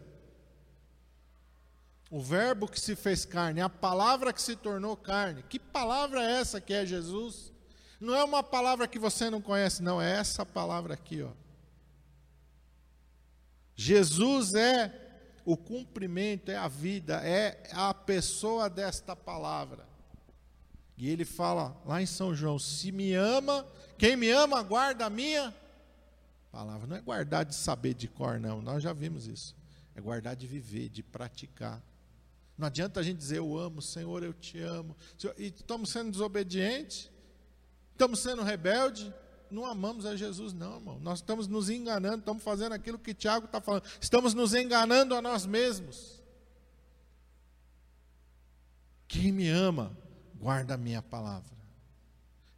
O 2.10 2.20
verbo 2.20 2.66
que 2.66 2.80
se 2.80 2.96
fez 2.96 3.24
carne, 3.24 3.60
a 3.60 3.68
palavra 3.68 4.32
que 4.32 4.42
se 4.42 4.56
tornou 4.56 4.96
carne. 4.96 5.44
Que 5.44 5.60
palavra 5.60 6.24
é 6.24 6.40
essa 6.40 6.60
que 6.60 6.74
é 6.74 6.84
Jesus? 6.84 7.52
Não 8.00 8.16
é 8.16 8.24
uma 8.24 8.42
palavra 8.42 8.88
que 8.88 8.98
você 8.98 9.30
não 9.30 9.40
conhece, 9.40 9.80
não, 9.80 10.02
é 10.02 10.18
essa 10.18 10.44
palavra 10.44 10.94
aqui, 10.94 11.22
ó. 11.22 11.30
Jesus 13.76 14.54
é 14.54 15.03
o 15.44 15.56
cumprimento, 15.56 16.50
é 16.50 16.56
a 16.56 16.68
vida, 16.68 17.20
é 17.24 17.62
a 17.72 17.92
pessoa 17.92 18.70
desta 18.70 19.14
palavra. 19.14 19.86
E 20.96 21.08
ele 21.08 21.24
fala 21.24 21.76
lá 21.84 22.00
em 22.00 22.06
São 22.06 22.34
João: 22.34 22.58
se 22.58 22.92
me 22.92 23.12
ama, 23.14 23.66
quem 23.98 24.16
me 24.16 24.30
ama, 24.30 24.62
guarda 24.62 25.06
a 25.06 25.10
minha 25.10 25.54
palavra. 26.50 26.86
Não 26.86 26.96
é 26.96 27.00
guardar 27.00 27.44
de 27.44 27.54
saber 27.54 27.94
de 27.94 28.08
cor, 28.08 28.38
não. 28.38 28.62
Nós 28.62 28.82
já 28.82 28.92
vimos 28.92 29.26
isso. 29.26 29.56
É 29.94 30.00
guardar 30.00 30.36
de 30.36 30.46
viver, 30.46 30.88
de 30.88 31.02
praticar. 31.02 31.82
Não 32.56 32.68
adianta 32.68 33.00
a 33.00 33.02
gente 33.02 33.18
dizer 33.18 33.38
eu 33.38 33.58
amo, 33.58 33.82
Senhor, 33.82 34.22
eu 34.22 34.32
te 34.32 34.60
amo. 34.60 34.96
E 35.36 35.46
estamos 35.46 35.90
sendo 35.90 36.12
desobedientes, 36.12 37.10
estamos 37.92 38.20
sendo 38.20 38.42
rebeldes. 38.42 39.12
Não 39.54 39.64
amamos 39.64 40.04
a 40.04 40.16
Jesus, 40.16 40.52
não, 40.52 40.74
irmão. 40.74 40.98
Nós 41.00 41.20
estamos 41.20 41.46
nos 41.46 41.70
enganando, 41.70 42.18
estamos 42.18 42.42
fazendo 42.42 42.72
aquilo 42.72 42.98
que 42.98 43.14
Tiago 43.14 43.46
está 43.46 43.60
falando. 43.60 43.84
Estamos 44.00 44.34
nos 44.34 44.52
enganando 44.52 45.14
a 45.14 45.22
nós 45.22 45.46
mesmos. 45.46 46.20
Quem 49.06 49.30
me 49.30 49.48
ama, 49.48 49.96
guarda 50.34 50.74
a 50.74 50.76
minha 50.76 51.00
palavra. 51.00 51.54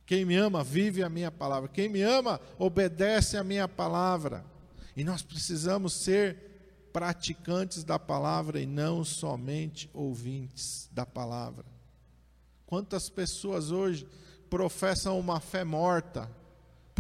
Quem 0.07 0.25
me 0.25 0.37
ama, 0.37 0.65
vive 0.65 1.03
a 1.03 1.11
minha 1.11 1.31
palavra. 1.31 1.69
Quem 1.69 1.87
me 1.87 2.01
ama, 2.01 2.41
obedece 2.59 3.37
a 3.37 3.45
minha 3.45 3.69
palavra. 3.69 4.43
E 4.97 5.05
nós 5.05 5.21
precisamos 5.21 5.93
ser 5.93 6.89
praticantes 6.95 7.85
da 7.85 7.99
palavra 7.99 8.59
e 8.59 8.65
não 8.65 9.05
somente 9.05 9.91
ouvintes 9.93 10.89
da 10.93 11.05
palavra. 11.05 11.67
Quantas 12.65 13.11
pessoas 13.11 13.71
hoje 13.71 14.09
professam 14.49 15.19
uma 15.19 15.41
fé 15.41 15.63
morta, 15.63 16.31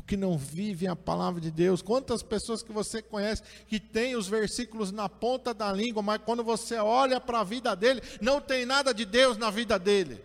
porque 0.06 0.16
não 0.16 0.38
vivem 0.38 0.88
a 0.88 0.96
palavra 0.96 1.40
de 1.40 1.50
Deus? 1.50 1.82
Quantas 1.82 2.22
pessoas 2.22 2.62
que 2.62 2.72
você 2.72 3.02
conhece 3.02 3.42
que 3.66 3.80
tem 3.80 4.16
os 4.16 4.28
versículos 4.28 4.92
na 4.92 5.08
ponta 5.08 5.52
da 5.52 5.72
língua, 5.72 6.00
mas 6.00 6.22
quando 6.24 6.44
você 6.44 6.76
olha 6.76 7.20
para 7.20 7.40
a 7.40 7.44
vida 7.44 7.74
dele, 7.74 8.00
não 8.20 8.40
tem 8.40 8.64
nada 8.64 8.94
de 8.94 9.04
Deus 9.04 9.36
na 9.36 9.50
vida 9.50 9.78
dele 9.78 10.24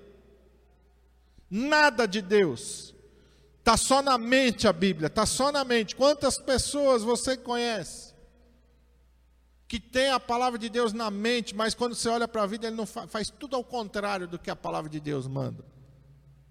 nada 1.51 2.07
de 2.07 2.21
Deus. 2.21 2.95
Está 3.59 3.75
só 3.75 4.01
na 4.01 4.17
mente 4.17 4.67
a 4.67 4.73
Bíblia, 4.73 5.07
está 5.07 5.25
só 5.25 5.51
na 5.51 5.65
mente. 5.65 5.95
Quantas 5.95 6.37
pessoas 6.37 7.03
você 7.03 7.35
conhece 7.35 8.11
que 9.67 9.79
tem 9.79 10.09
a 10.09 10.19
palavra 10.19 10.57
de 10.57 10.69
Deus 10.69 10.93
na 10.93 11.11
mente, 11.11 11.53
mas 11.53 11.75
quando 11.75 11.93
você 11.93 12.09
olha 12.09 12.27
para 12.27 12.43
a 12.43 12.47
vida, 12.47 12.67
ele 12.67 12.75
não 12.75 12.85
faz 12.85 13.29
tudo 13.29 13.55
ao 13.55 13.63
contrário 13.63 14.27
do 14.27 14.39
que 14.39 14.49
a 14.49 14.55
palavra 14.55 14.89
de 14.89 14.99
Deus 14.99 15.27
manda. 15.27 15.63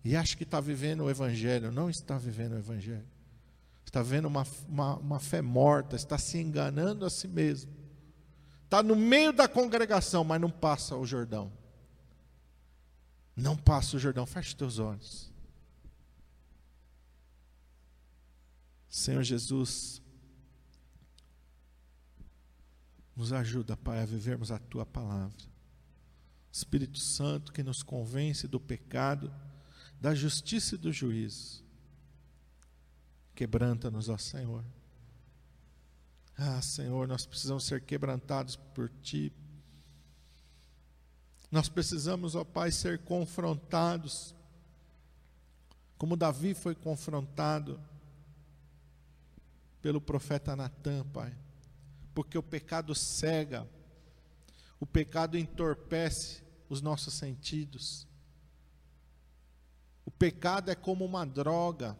E 0.04 0.14
acha 0.14 0.36
que 0.36 0.44
está 0.44 0.60
vivendo 0.60 1.04
o 1.04 1.10
Evangelho, 1.10 1.72
não 1.72 1.90
está 1.90 2.16
vivendo 2.16 2.52
o 2.52 2.58
Evangelho. 2.58 3.06
Está 3.90 4.02
vendo 4.02 4.26
uma, 4.26 4.46
uma, 4.68 4.96
uma 4.98 5.20
fé 5.20 5.42
morta, 5.42 5.96
está 5.96 6.16
se 6.16 6.38
enganando 6.38 7.04
a 7.04 7.10
si 7.10 7.26
mesmo. 7.26 7.72
Está 8.64 8.84
no 8.84 8.94
meio 8.94 9.32
da 9.32 9.48
congregação, 9.48 10.22
mas 10.22 10.40
não 10.40 10.48
passa 10.48 10.96
o 10.96 11.04
Jordão. 11.04 11.52
Não 13.34 13.56
passa 13.56 13.96
o 13.96 13.98
Jordão, 13.98 14.24
feche 14.26 14.54
teus 14.54 14.78
olhos. 14.78 15.32
Senhor 18.88 19.24
Jesus, 19.24 20.00
nos 23.16 23.32
ajuda, 23.32 23.76
Pai, 23.76 24.00
a 24.00 24.06
vivermos 24.06 24.52
a 24.52 24.58
tua 24.58 24.86
palavra. 24.86 25.50
Espírito 26.52 26.98
Santo 26.98 27.52
que 27.52 27.64
nos 27.64 27.82
convence 27.82 28.46
do 28.46 28.60
pecado, 28.60 29.34
da 30.00 30.14
justiça 30.14 30.76
e 30.76 30.78
do 30.78 30.92
juízo. 30.92 31.68
Quebranta-nos, 33.40 34.10
ó 34.10 34.18
Senhor. 34.18 34.62
Ah, 36.36 36.60
Senhor, 36.60 37.08
nós 37.08 37.24
precisamos 37.24 37.64
ser 37.64 37.80
quebrantados 37.80 38.54
por 38.54 38.90
Ti. 39.00 39.32
Nós 41.50 41.66
precisamos, 41.66 42.34
ó 42.34 42.44
Pai, 42.44 42.70
ser 42.70 42.98
confrontados, 42.98 44.34
como 45.96 46.18
Davi 46.18 46.52
foi 46.52 46.74
confrontado 46.74 47.80
pelo 49.80 50.02
profeta 50.02 50.54
Natan, 50.54 51.06
Pai, 51.06 51.34
porque 52.14 52.36
o 52.36 52.42
pecado 52.42 52.94
cega, 52.94 53.66
o 54.78 54.84
pecado 54.84 55.38
entorpece 55.38 56.42
os 56.68 56.82
nossos 56.82 57.14
sentidos. 57.14 58.06
O 60.04 60.10
pecado 60.10 60.70
é 60.70 60.74
como 60.74 61.06
uma 61.06 61.24
droga, 61.24 61.96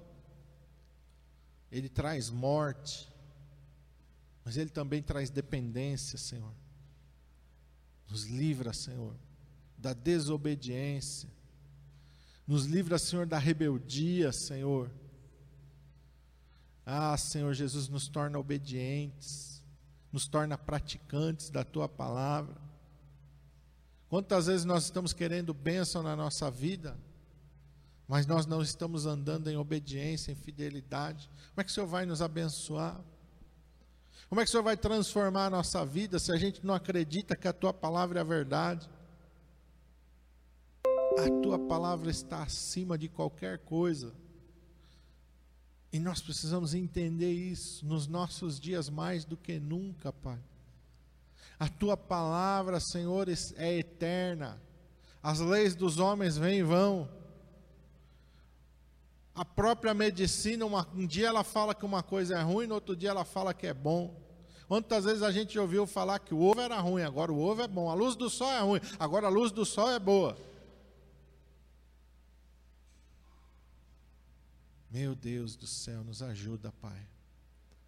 ele 1.70 1.88
traz 1.88 2.30
morte, 2.30 3.08
mas 4.44 4.56
ele 4.56 4.70
também 4.70 5.02
traz 5.02 5.30
dependência, 5.30 6.18
Senhor. 6.18 6.52
Nos 8.08 8.24
livra, 8.24 8.72
Senhor, 8.72 9.14
da 9.78 9.92
desobediência. 9.92 11.28
Nos 12.46 12.66
livra, 12.66 12.98
Senhor, 12.98 13.26
da 13.26 13.38
rebeldia, 13.38 14.32
Senhor. 14.32 14.90
Ah, 16.84 17.16
Senhor 17.16 17.54
Jesus, 17.54 17.88
nos 17.88 18.08
torna 18.08 18.38
obedientes, 18.38 19.62
nos 20.10 20.26
torna 20.26 20.58
praticantes 20.58 21.50
da 21.50 21.62
tua 21.62 21.88
palavra. 21.88 22.60
Quantas 24.08 24.46
vezes 24.46 24.64
nós 24.64 24.84
estamos 24.84 25.12
querendo 25.12 25.54
bênção 25.54 26.02
na 26.02 26.16
nossa 26.16 26.50
vida, 26.50 26.98
mas 28.10 28.26
nós 28.26 28.44
não 28.44 28.60
estamos 28.60 29.06
andando 29.06 29.48
em 29.48 29.56
obediência, 29.56 30.32
em 30.32 30.34
fidelidade. 30.34 31.30
Como 31.50 31.60
é 31.60 31.62
que 31.62 31.70
o 31.70 31.72
Senhor 31.72 31.86
vai 31.86 32.04
nos 32.04 32.20
abençoar? 32.20 33.00
Como 34.28 34.40
é 34.40 34.44
que 34.44 34.48
o 34.48 34.50
Senhor 34.50 34.64
vai 34.64 34.76
transformar 34.76 35.46
a 35.46 35.50
nossa 35.50 35.86
vida 35.86 36.18
se 36.18 36.32
a 36.32 36.36
gente 36.36 36.66
não 36.66 36.74
acredita 36.74 37.36
que 37.36 37.46
a 37.46 37.52
tua 37.52 37.72
palavra 37.72 38.18
é 38.18 38.22
a 38.22 38.24
verdade? 38.24 38.90
A 41.20 41.40
tua 41.40 41.56
palavra 41.56 42.10
está 42.10 42.42
acima 42.42 42.98
de 42.98 43.08
qualquer 43.08 43.60
coisa. 43.60 44.12
E 45.92 46.00
nós 46.00 46.20
precisamos 46.20 46.74
entender 46.74 47.30
isso 47.30 47.86
nos 47.86 48.08
nossos 48.08 48.58
dias 48.58 48.90
mais 48.90 49.24
do 49.24 49.36
que 49.36 49.60
nunca, 49.60 50.12
Pai. 50.12 50.40
A 51.60 51.68
tua 51.68 51.96
palavra, 51.96 52.80
Senhor, 52.80 53.28
é 53.28 53.78
eterna. 53.78 54.60
As 55.22 55.38
leis 55.38 55.76
dos 55.76 56.00
homens 56.00 56.36
vêm 56.36 56.58
e 56.58 56.64
vão. 56.64 57.19
A 59.34 59.44
própria 59.44 59.94
medicina, 59.94 60.66
uma, 60.66 60.86
um 60.94 61.06
dia 61.06 61.28
ela 61.28 61.44
fala 61.44 61.74
que 61.74 61.84
uma 61.84 62.02
coisa 62.02 62.38
é 62.38 62.42
ruim, 62.42 62.66
no 62.66 62.74
outro 62.74 62.96
dia 62.96 63.10
ela 63.10 63.24
fala 63.24 63.54
que 63.54 63.66
é 63.66 63.74
bom. 63.74 64.20
Quantas 64.66 65.04
vezes 65.04 65.22
a 65.22 65.32
gente 65.32 65.58
ouviu 65.58 65.86
falar 65.86 66.18
que 66.20 66.32
o 66.32 66.40
ovo 66.40 66.60
era 66.60 66.78
ruim, 66.78 67.02
agora 67.02 67.32
o 67.32 67.40
ovo 67.40 67.62
é 67.62 67.68
bom. 67.68 67.90
A 67.90 67.94
luz 67.94 68.14
do 68.14 68.30
sol 68.30 68.52
é 68.52 68.60
ruim, 68.60 68.80
agora 68.98 69.26
a 69.26 69.30
luz 69.30 69.50
do 69.50 69.64
sol 69.64 69.90
é 69.90 69.98
boa. 69.98 70.36
Meu 74.90 75.14
Deus 75.14 75.54
do 75.54 75.66
céu, 75.66 76.02
nos 76.02 76.20
ajuda, 76.22 76.72
Pai. 76.80 77.06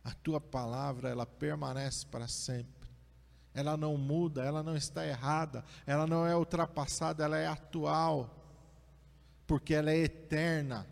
A 0.05 0.13
tua 0.13 0.41
palavra, 0.41 1.09
ela 1.09 1.27
permanece 1.27 2.07
para 2.07 2.29
sempre. 2.29 2.91
Ela 3.55 3.77
não 3.77 3.97
muda, 3.97 4.45
ela 4.45 4.63
não 4.63 4.77
está 4.77 5.07
errada, 5.07 5.65
ela 5.87 6.07
não 6.07 6.27
é 6.27 6.35
ultrapassada, 6.35 7.25
ela 7.25 7.37
é 7.37 7.47
atual. 7.47 8.31
Porque 9.47 9.75
ela 9.75 9.91
é 9.91 9.99
eterna. 9.99 10.87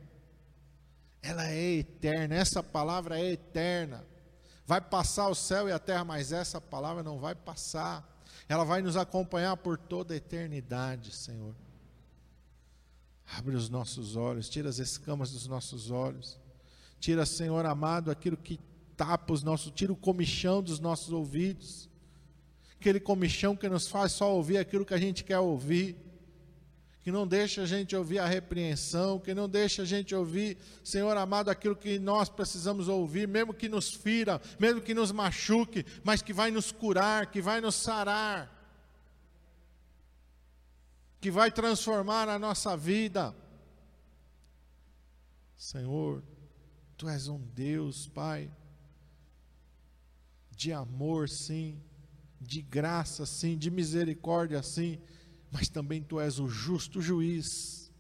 Ela 1.22 1.48
é 1.48 1.78
eterna, 1.78 2.34
essa 2.34 2.62
palavra 2.62 3.18
é 3.18 3.32
eterna. 3.32 4.04
Vai 4.66 4.80
passar 4.80 5.28
o 5.28 5.34
céu 5.34 5.68
e 5.68 5.72
a 5.72 5.78
terra, 5.78 6.04
mas 6.04 6.32
essa 6.32 6.60
palavra 6.60 7.02
não 7.02 7.18
vai 7.18 7.34
passar. 7.34 8.06
Ela 8.48 8.64
vai 8.64 8.80
nos 8.82 8.96
acompanhar 8.96 9.56
por 9.56 9.76
toda 9.76 10.14
a 10.14 10.16
eternidade, 10.16 11.12
Senhor. 11.12 11.54
Abre 13.36 13.54
os 13.54 13.68
nossos 13.68 14.16
olhos, 14.16 14.48
tira 14.48 14.68
as 14.68 14.78
escamas 14.78 15.30
dos 15.30 15.46
nossos 15.46 15.90
olhos. 15.90 16.38
Tira, 16.98 17.24
Senhor 17.24 17.64
amado, 17.64 18.10
aquilo 18.10 18.36
que 18.36 18.58
tapa 18.96 19.32
os 19.32 19.42
nossos, 19.42 19.72
tira 19.72 19.92
o 19.92 19.96
comichão 19.96 20.62
dos 20.62 20.80
nossos 20.80 21.12
ouvidos. 21.12 21.88
Aquele 22.78 22.98
comichão 22.98 23.54
que 23.54 23.68
nos 23.68 23.88
faz 23.88 24.12
só 24.12 24.34
ouvir 24.34 24.58
aquilo 24.58 24.84
que 24.84 24.94
a 24.94 24.98
gente 24.98 25.22
quer 25.22 25.38
ouvir. 25.38 25.96
Que 27.10 27.12
não 27.12 27.26
deixa 27.26 27.62
a 27.62 27.66
gente 27.66 27.96
ouvir 27.96 28.20
a 28.20 28.26
repreensão, 28.26 29.18
que 29.18 29.34
não 29.34 29.48
deixa 29.48 29.82
a 29.82 29.84
gente 29.84 30.14
ouvir, 30.14 30.56
Senhor 30.84 31.16
amado, 31.16 31.50
aquilo 31.50 31.74
que 31.74 31.98
nós 31.98 32.28
precisamos 32.28 32.86
ouvir, 32.86 33.26
mesmo 33.26 33.52
que 33.52 33.68
nos 33.68 33.92
fira, 33.92 34.40
mesmo 34.60 34.80
que 34.80 34.94
nos 34.94 35.10
machuque, 35.10 35.84
mas 36.04 36.22
que 36.22 36.32
vai 36.32 36.52
nos 36.52 36.70
curar, 36.70 37.26
que 37.26 37.42
vai 37.42 37.60
nos 37.60 37.74
sarar 37.74 38.56
que 41.20 41.30
vai 41.30 41.50
transformar 41.50 42.28
a 42.28 42.38
nossa 42.38 42.76
vida. 42.76 43.34
Senhor, 45.56 46.22
Tu 46.96 47.08
és 47.08 47.28
um 47.28 47.38
Deus, 47.38 48.08
Pai, 48.08 48.50
de 50.50 50.72
amor, 50.72 51.28
sim, 51.28 51.82
de 52.40 52.62
graça, 52.62 53.26
sim, 53.26 53.58
de 53.58 53.70
misericórdia, 53.70 54.62
sim, 54.62 54.98
mas 55.50 55.68
também 55.68 56.02
Tu 56.02 56.20
és 56.20 56.38
o 56.38 56.48
justo 56.48 57.00
juiz, 57.00 57.90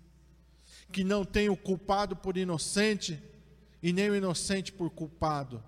que 0.92 1.04
não 1.04 1.24
tem 1.24 1.48
o 1.48 1.56
culpado 1.56 2.16
por 2.16 2.36
inocente 2.36 3.22
e 3.82 3.92
nem 3.92 4.10
o 4.10 4.16
inocente 4.16 4.72
por 4.72 4.90
culpado. 4.90 5.62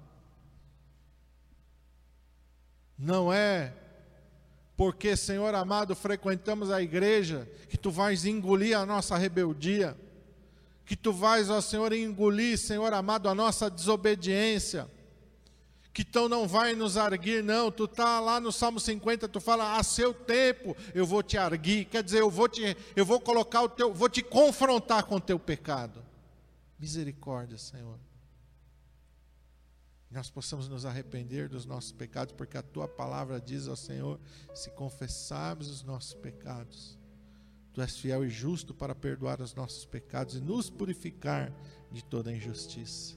Não 2.98 3.32
é 3.32 3.74
porque, 4.76 5.16
Senhor 5.16 5.54
amado, 5.54 5.94
frequentamos 5.94 6.70
a 6.70 6.82
igreja, 6.82 7.48
que 7.68 7.76
tu 7.76 7.90
vais 7.90 8.24
engolir 8.24 8.76
a 8.76 8.86
nossa 8.86 9.16
rebeldia, 9.16 9.96
que 10.84 10.96
tu 10.96 11.12
vais, 11.12 11.50
ó 11.50 11.60
Senhor, 11.60 11.92
engolir, 11.92 12.58
Senhor 12.58 12.92
amado, 12.92 13.28
a 13.28 13.34
nossa 13.34 13.70
desobediência, 13.70 14.88
que 15.92 16.04
tu 16.04 16.28
não 16.28 16.48
vai 16.48 16.74
nos 16.74 16.96
arguir, 16.96 17.42
não, 17.44 17.70
tu 17.70 17.84
está 17.84 18.18
lá 18.18 18.40
no 18.40 18.50
Salmo 18.50 18.80
50, 18.80 19.28
tu 19.28 19.40
fala, 19.40 19.76
a 19.76 19.82
seu 19.82 20.14
tempo 20.14 20.76
eu 20.94 21.04
vou 21.04 21.22
te 21.22 21.36
arguir, 21.36 21.84
quer 21.84 22.02
dizer, 22.02 22.20
eu 22.20 22.30
vou 22.30 22.48
te, 22.48 22.76
eu 22.96 23.04
vou 23.04 23.20
colocar 23.20 23.62
o 23.62 23.68
teu, 23.68 23.92
vou 23.92 24.08
te 24.08 24.22
confrontar 24.22 25.04
com 25.04 25.16
o 25.16 25.20
teu 25.20 25.38
pecado. 25.38 26.02
Misericórdia, 26.78 27.58
Senhor 27.58 27.98
nós 30.12 30.28
possamos 30.28 30.68
nos 30.68 30.84
arrepender 30.84 31.48
dos 31.48 31.64
nossos 31.64 31.90
pecados, 31.90 32.34
porque 32.34 32.58
a 32.58 32.62
tua 32.62 32.86
palavra 32.86 33.40
diz 33.40 33.66
ao 33.66 33.76
Senhor: 33.76 34.20
se 34.54 34.70
confessarmos 34.70 35.68
os 35.68 35.82
nossos 35.82 36.12
pecados, 36.12 36.98
tu 37.72 37.80
és 37.80 37.96
fiel 37.96 38.24
e 38.24 38.28
justo 38.28 38.74
para 38.74 38.94
perdoar 38.94 39.40
os 39.40 39.54
nossos 39.54 39.86
pecados 39.86 40.34
e 40.34 40.40
nos 40.40 40.68
purificar 40.68 41.50
de 41.90 42.04
toda 42.04 42.32
injustiça. 42.32 43.16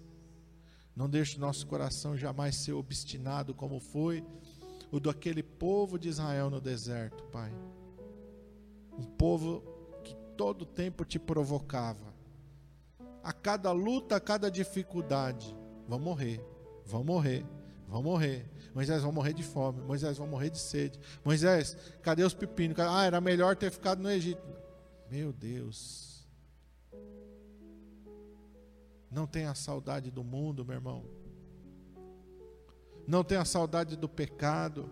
Não 0.96 1.10
deixe 1.10 1.40
nosso 1.40 1.68
coração 1.68 2.16
jamais 2.18 2.56
ser 2.56 2.74
obstinado 2.74 3.54
como 3.54 3.80
foi 3.80 4.24
o 4.92 5.00
daquele 5.00 5.44
povo 5.44 6.00
de 6.00 6.08
Israel 6.08 6.50
no 6.50 6.62
deserto, 6.62 7.24
Pai. 7.26 7.52
Um 8.98 9.04
povo 9.04 9.62
que 10.04 10.16
todo 10.38 10.66
tempo 10.66 11.04
te 11.04 11.20
provocava. 11.20 12.14
A 13.22 13.34
cada 13.34 13.72
luta, 13.72 14.16
a 14.16 14.20
cada 14.20 14.50
dificuldade, 14.50 15.56
vão 15.88 16.00
morrer 16.00 16.42
vão 16.86 17.04
morrer, 17.04 17.46
vão 17.88 18.04
morrer. 18.04 18.50
Moisés 18.74 19.02
vão 19.02 19.12
morrer 19.12 19.34
de 19.34 19.44
fome, 19.44 19.82
Moisés 19.82 20.18
vão 20.18 20.28
morrer 20.28 20.50
de 20.50 20.60
sede. 20.60 21.00
Moisés, 21.24 21.76
cadê 22.02 22.24
os 22.24 22.34
pepinos? 22.34 22.78
Ah, 22.80 23.06
era 23.06 23.20
melhor 23.20 23.56
ter 23.56 23.72
ficado 23.72 24.02
no 24.02 24.12
Egito. 24.12 24.44
Meu 25.10 25.34
Deus. 25.34 26.15
Não 29.10 29.28
tenha 29.28 29.54
saudade 29.54 30.12
do 30.12 30.24
mundo, 30.24 30.66
meu 30.66 30.76
irmão. 30.76 31.06
Não 33.08 33.24
tenha 33.24 33.46
saudade 33.46 33.96
do 33.96 34.10
pecado. 34.10 34.90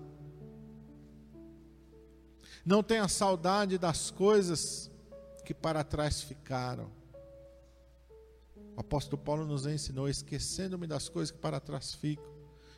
Não 2.65 2.83
tenha 2.83 3.07
saudade 3.07 3.77
das 3.77 4.11
coisas 4.11 4.91
que 5.43 5.53
para 5.53 5.83
trás 5.83 6.21
ficaram. 6.21 6.91
O 8.75 8.79
apóstolo 8.79 9.21
Paulo 9.21 9.45
nos 9.45 9.65
ensinou: 9.65 10.07
esquecendo-me 10.07 10.87
das 10.87 11.09
coisas 11.09 11.31
que 11.31 11.39
para 11.39 11.59
trás 11.59 11.93
ficam, 11.93 12.31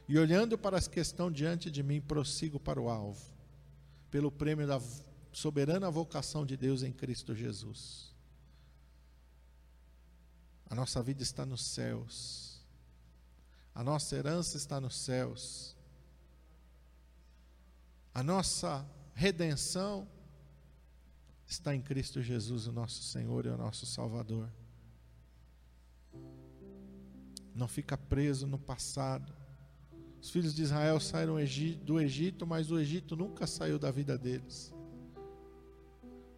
e 0.07 0.17
olhando 0.17 0.57
para 0.57 0.77
as 0.77 0.87
que 0.87 0.99
estão 0.99 1.31
diante 1.31 1.69
de 1.69 1.83
mim, 1.83 2.01
prossigo 2.01 2.59
para 2.59 2.81
o 2.81 2.89
alvo, 2.89 3.23
pelo 4.09 4.31
prêmio 4.31 4.65
da 4.65 4.81
soberana 5.31 5.91
vocação 5.91 6.45
de 6.45 6.55
Deus 6.55 6.81
em 6.81 6.91
Cristo 6.91 7.35
Jesus. 7.35 8.14
A 10.69 10.75
nossa 10.75 11.01
vida 11.01 11.21
está 11.21 11.45
nos 11.45 11.63
céus, 11.63 12.59
a 13.73 13.83
nossa 13.83 14.15
herança 14.15 14.57
está 14.57 14.81
nos 14.81 14.97
céus, 14.97 15.75
a 18.13 18.23
nossa 18.23 18.85
redenção 19.13 20.07
está 21.47 21.75
em 21.75 21.81
Cristo 21.81 22.21
Jesus, 22.21 22.67
o 22.67 22.71
nosso 22.71 23.03
Senhor 23.03 23.45
e 23.45 23.49
o 23.49 23.57
nosso 23.57 23.85
Salvador. 23.85 24.49
Não 27.53 27.67
fica 27.67 27.97
preso 27.97 28.47
no 28.47 28.57
passado. 28.57 29.33
Os 30.21 30.29
filhos 30.29 30.55
de 30.55 30.63
Israel 30.63 30.99
saíram 30.99 31.35
do 31.83 31.99
Egito, 31.99 32.47
mas 32.47 32.71
o 32.71 32.79
Egito 32.79 33.15
nunca 33.15 33.45
saiu 33.45 33.77
da 33.77 33.91
vida 33.91 34.17
deles. 34.17 34.73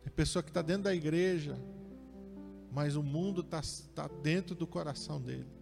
Tem 0.03 0.11
pessoa 0.11 0.43
que 0.43 0.49
está 0.49 0.61
dentro 0.61 0.83
da 0.83 0.93
igreja, 0.93 1.57
mas 2.71 2.95
o 2.95 3.03
mundo 3.03 3.41
está 3.41 3.61
tá 3.93 4.07
dentro 4.21 4.55
do 4.55 4.67
coração 4.67 5.21
dele. 5.21 5.57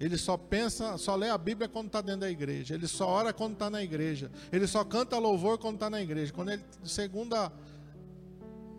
Ele 0.00 0.18
só 0.18 0.36
pensa, 0.36 0.98
só 0.98 1.14
lê 1.14 1.30
a 1.30 1.38
Bíblia 1.38 1.68
quando 1.68 1.86
está 1.86 2.00
dentro 2.00 2.22
da 2.22 2.30
igreja. 2.30 2.74
Ele 2.74 2.86
só 2.86 3.08
ora 3.08 3.32
quando 3.32 3.54
está 3.54 3.70
na 3.70 3.82
igreja. 3.82 4.30
Ele 4.50 4.66
só 4.66 4.84
canta 4.84 5.18
louvor 5.18 5.56
quando 5.56 5.76
está 5.76 5.88
na 5.88 6.02
igreja. 6.02 6.32
Quando 6.32 6.50
ele, 6.50 6.62
segunda 6.84 7.52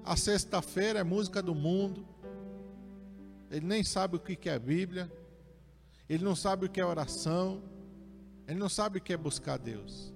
a 0.04 0.16
sexta-feira 0.16 1.00
é 1.00 1.04
música 1.04 1.42
do 1.42 1.56
mundo. 1.56 2.06
Ele 3.50 3.66
nem 3.66 3.84
sabe 3.84 4.18
o 4.18 4.20
que 4.20 4.50
é 4.50 4.60
Bíblia. 4.60 5.12
Ele 6.08 6.24
não 6.24 6.36
sabe 6.36 6.66
o 6.66 6.70
que 6.70 6.82
é 6.82 6.86
oração. 6.86 7.64
Ele 8.48 8.60
não 8.60 8.70
sabe 8.70 9.00
o 9.00 9.02
que 9.02 9.14
é 9.14 9.18
buscar 9.18 9.58
Deus. 9.58 10.14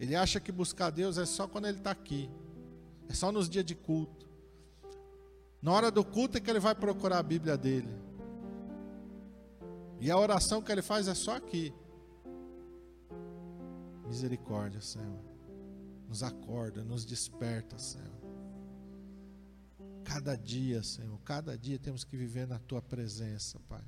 Ele 0.00 0.16
acha 0.16 0.40
que 0.40 0.50
buscar 0.50 0.90
Deus 0.90 1.18
é 1.18 1.26
só 1.26 1.46
quando 1.46 1.66
ele 1.66 1.78
está 1.78 1.90
aqui. 1.90 2.28
É 3.10 3.12
só 3.12 3.32
nos 3.32 3.50
dias 3.50 3.64
de 3.64 3.74
culto. 3.74 4.28
Na 5.60 5.72
hora 5.72 5.90
do 5.90 6.04
culto 6.04 6.38
é 6.38 6.40
que 6.40 6.48
ele 6.48 6.60
vai 6.60 6.76
procurar 6.76 7.18
a 7.18 7.22
Bíblia 7.24 7.58
dele. 7.58 7.92
E 9.98 10.08
a 10.12 10.16
oração 10.16 10.62
que 10.62 10.70
ele 10.70 10.80
faz 10.80 11.08
é 11.08 11.14
só 11.14 11.34
aqui. 11.34 11.74
Misericórdia, 14.06 14.80
Senhor. 14.80 15.18
Nos 16.08 16.22
acorda, 16.22 16.84
nos 16.84 17.04
desperta, 17.04 17.76
Senhor. 17.80 18.20
Cada 20.04 20.36
dia, 20.36 20.80
Senhor, 20.84 21.18
cada 21.24 21.58
dia 21.58 21.80
temos 21.80 22.04
que 22.04 22.16
viver 22.16 22.46
na 22.46 22.60
tua 22.60 22.80
presença, 22.80 23.58
Pai. 23.68 23.84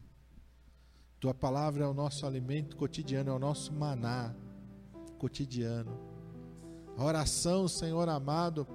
Tua 1.20 1.32
palavra 1.32 1.84
é 1.84 1.86
o 1.86 1.94
nosso 1.94 2.26
alimento 2.26 2.76
cotidiano, 2.76 3.30
é 3.30 3.32
o 3.32 3.38
nosso 3.38 3.72
maná 3.72 4.34
cotidiano. 5.16 5.96
A 6.96 7.04
oração, 7.04 7.68
Senhor 7.68 8.08
amado, 8.08 8.66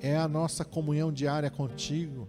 é 0.00 0.16
a 0.16 0.28
nossa 0.28 0.64
comunhão 0.64 1.12
diária 1.12 1.50
contigo. 1.50 2.28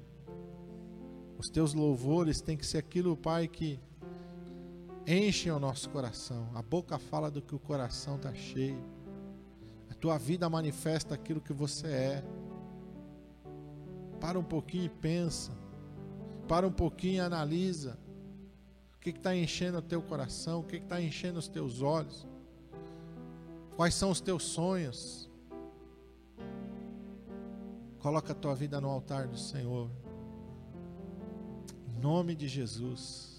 Os 1.37 1.49
teus 1.49 1.73
louvores 1.73 2.41
têm 2.41 2.57
que 2.57 2.65
ser 2.65 2.79
aquilo, 2.79 3.15
Pai, 3.15 3.47
que 3.47 3.79
enchem 5.05 5.51
o 5.51 5.59
nosso 5.59 5.89
coração. 5.89 6.49
A 6.53 6.61
boca 6.61 6.97
fala 6.97 7.29
do 7.29 7.41
que 7.41 7.55
o 7.55 7.59
coração 7.59 8.15
está 8.15 8.33
cheio. 8.33 8.83
A 9.89 9.93
tua 9.93 10.17
vida 10.17 10.49
manifesta 10.49 11.13
aquilo 11.13 11.39
que 11.39 11.53
você 11.53 11.87
é. 11.87 12.23
Para 14.19 14.39
um 14.39 14.43
pouquinho 14.43 14.85
e 14.85 14.89
pensa. 14.89 15.51
Para 16.47 16.67
um 16.67 16.71
pouquinho 16.71 17.15
e 17.15 17.19
analisa. 17.19 17.97
O 18.95 18.99
que 18.99 19.11
está 19.11 19.35
enchendo 19.35 19.77
o 19.77 19.81
teu 19.81 20.01
coração? 20.01 20.61
O 20.61 20.63
que 20.63 20.77
está 20.77 20.99
enchendo 20.99 21.37
os 21.37 21.47
teus 21.47 21.81
olhos? 21.81 22.27
Quais 23.75 23.93
são 23.93 24.09
os 24.09 24.19
teus 24.19 24.43
sonhos? 24.43 25.26
Coloca 27.99 28.31
a 28.31 28.35
tua 28.35 28.55
vida 28.55 28.79
no 28.79 28.89
altar 28.89 29.27
do 29.27 29.37
Senhor. 29.37 29.89
Em 31.87 31.99
nome 31.99 32.35
de 32.35 32.47
Jesus. 32.47 33.36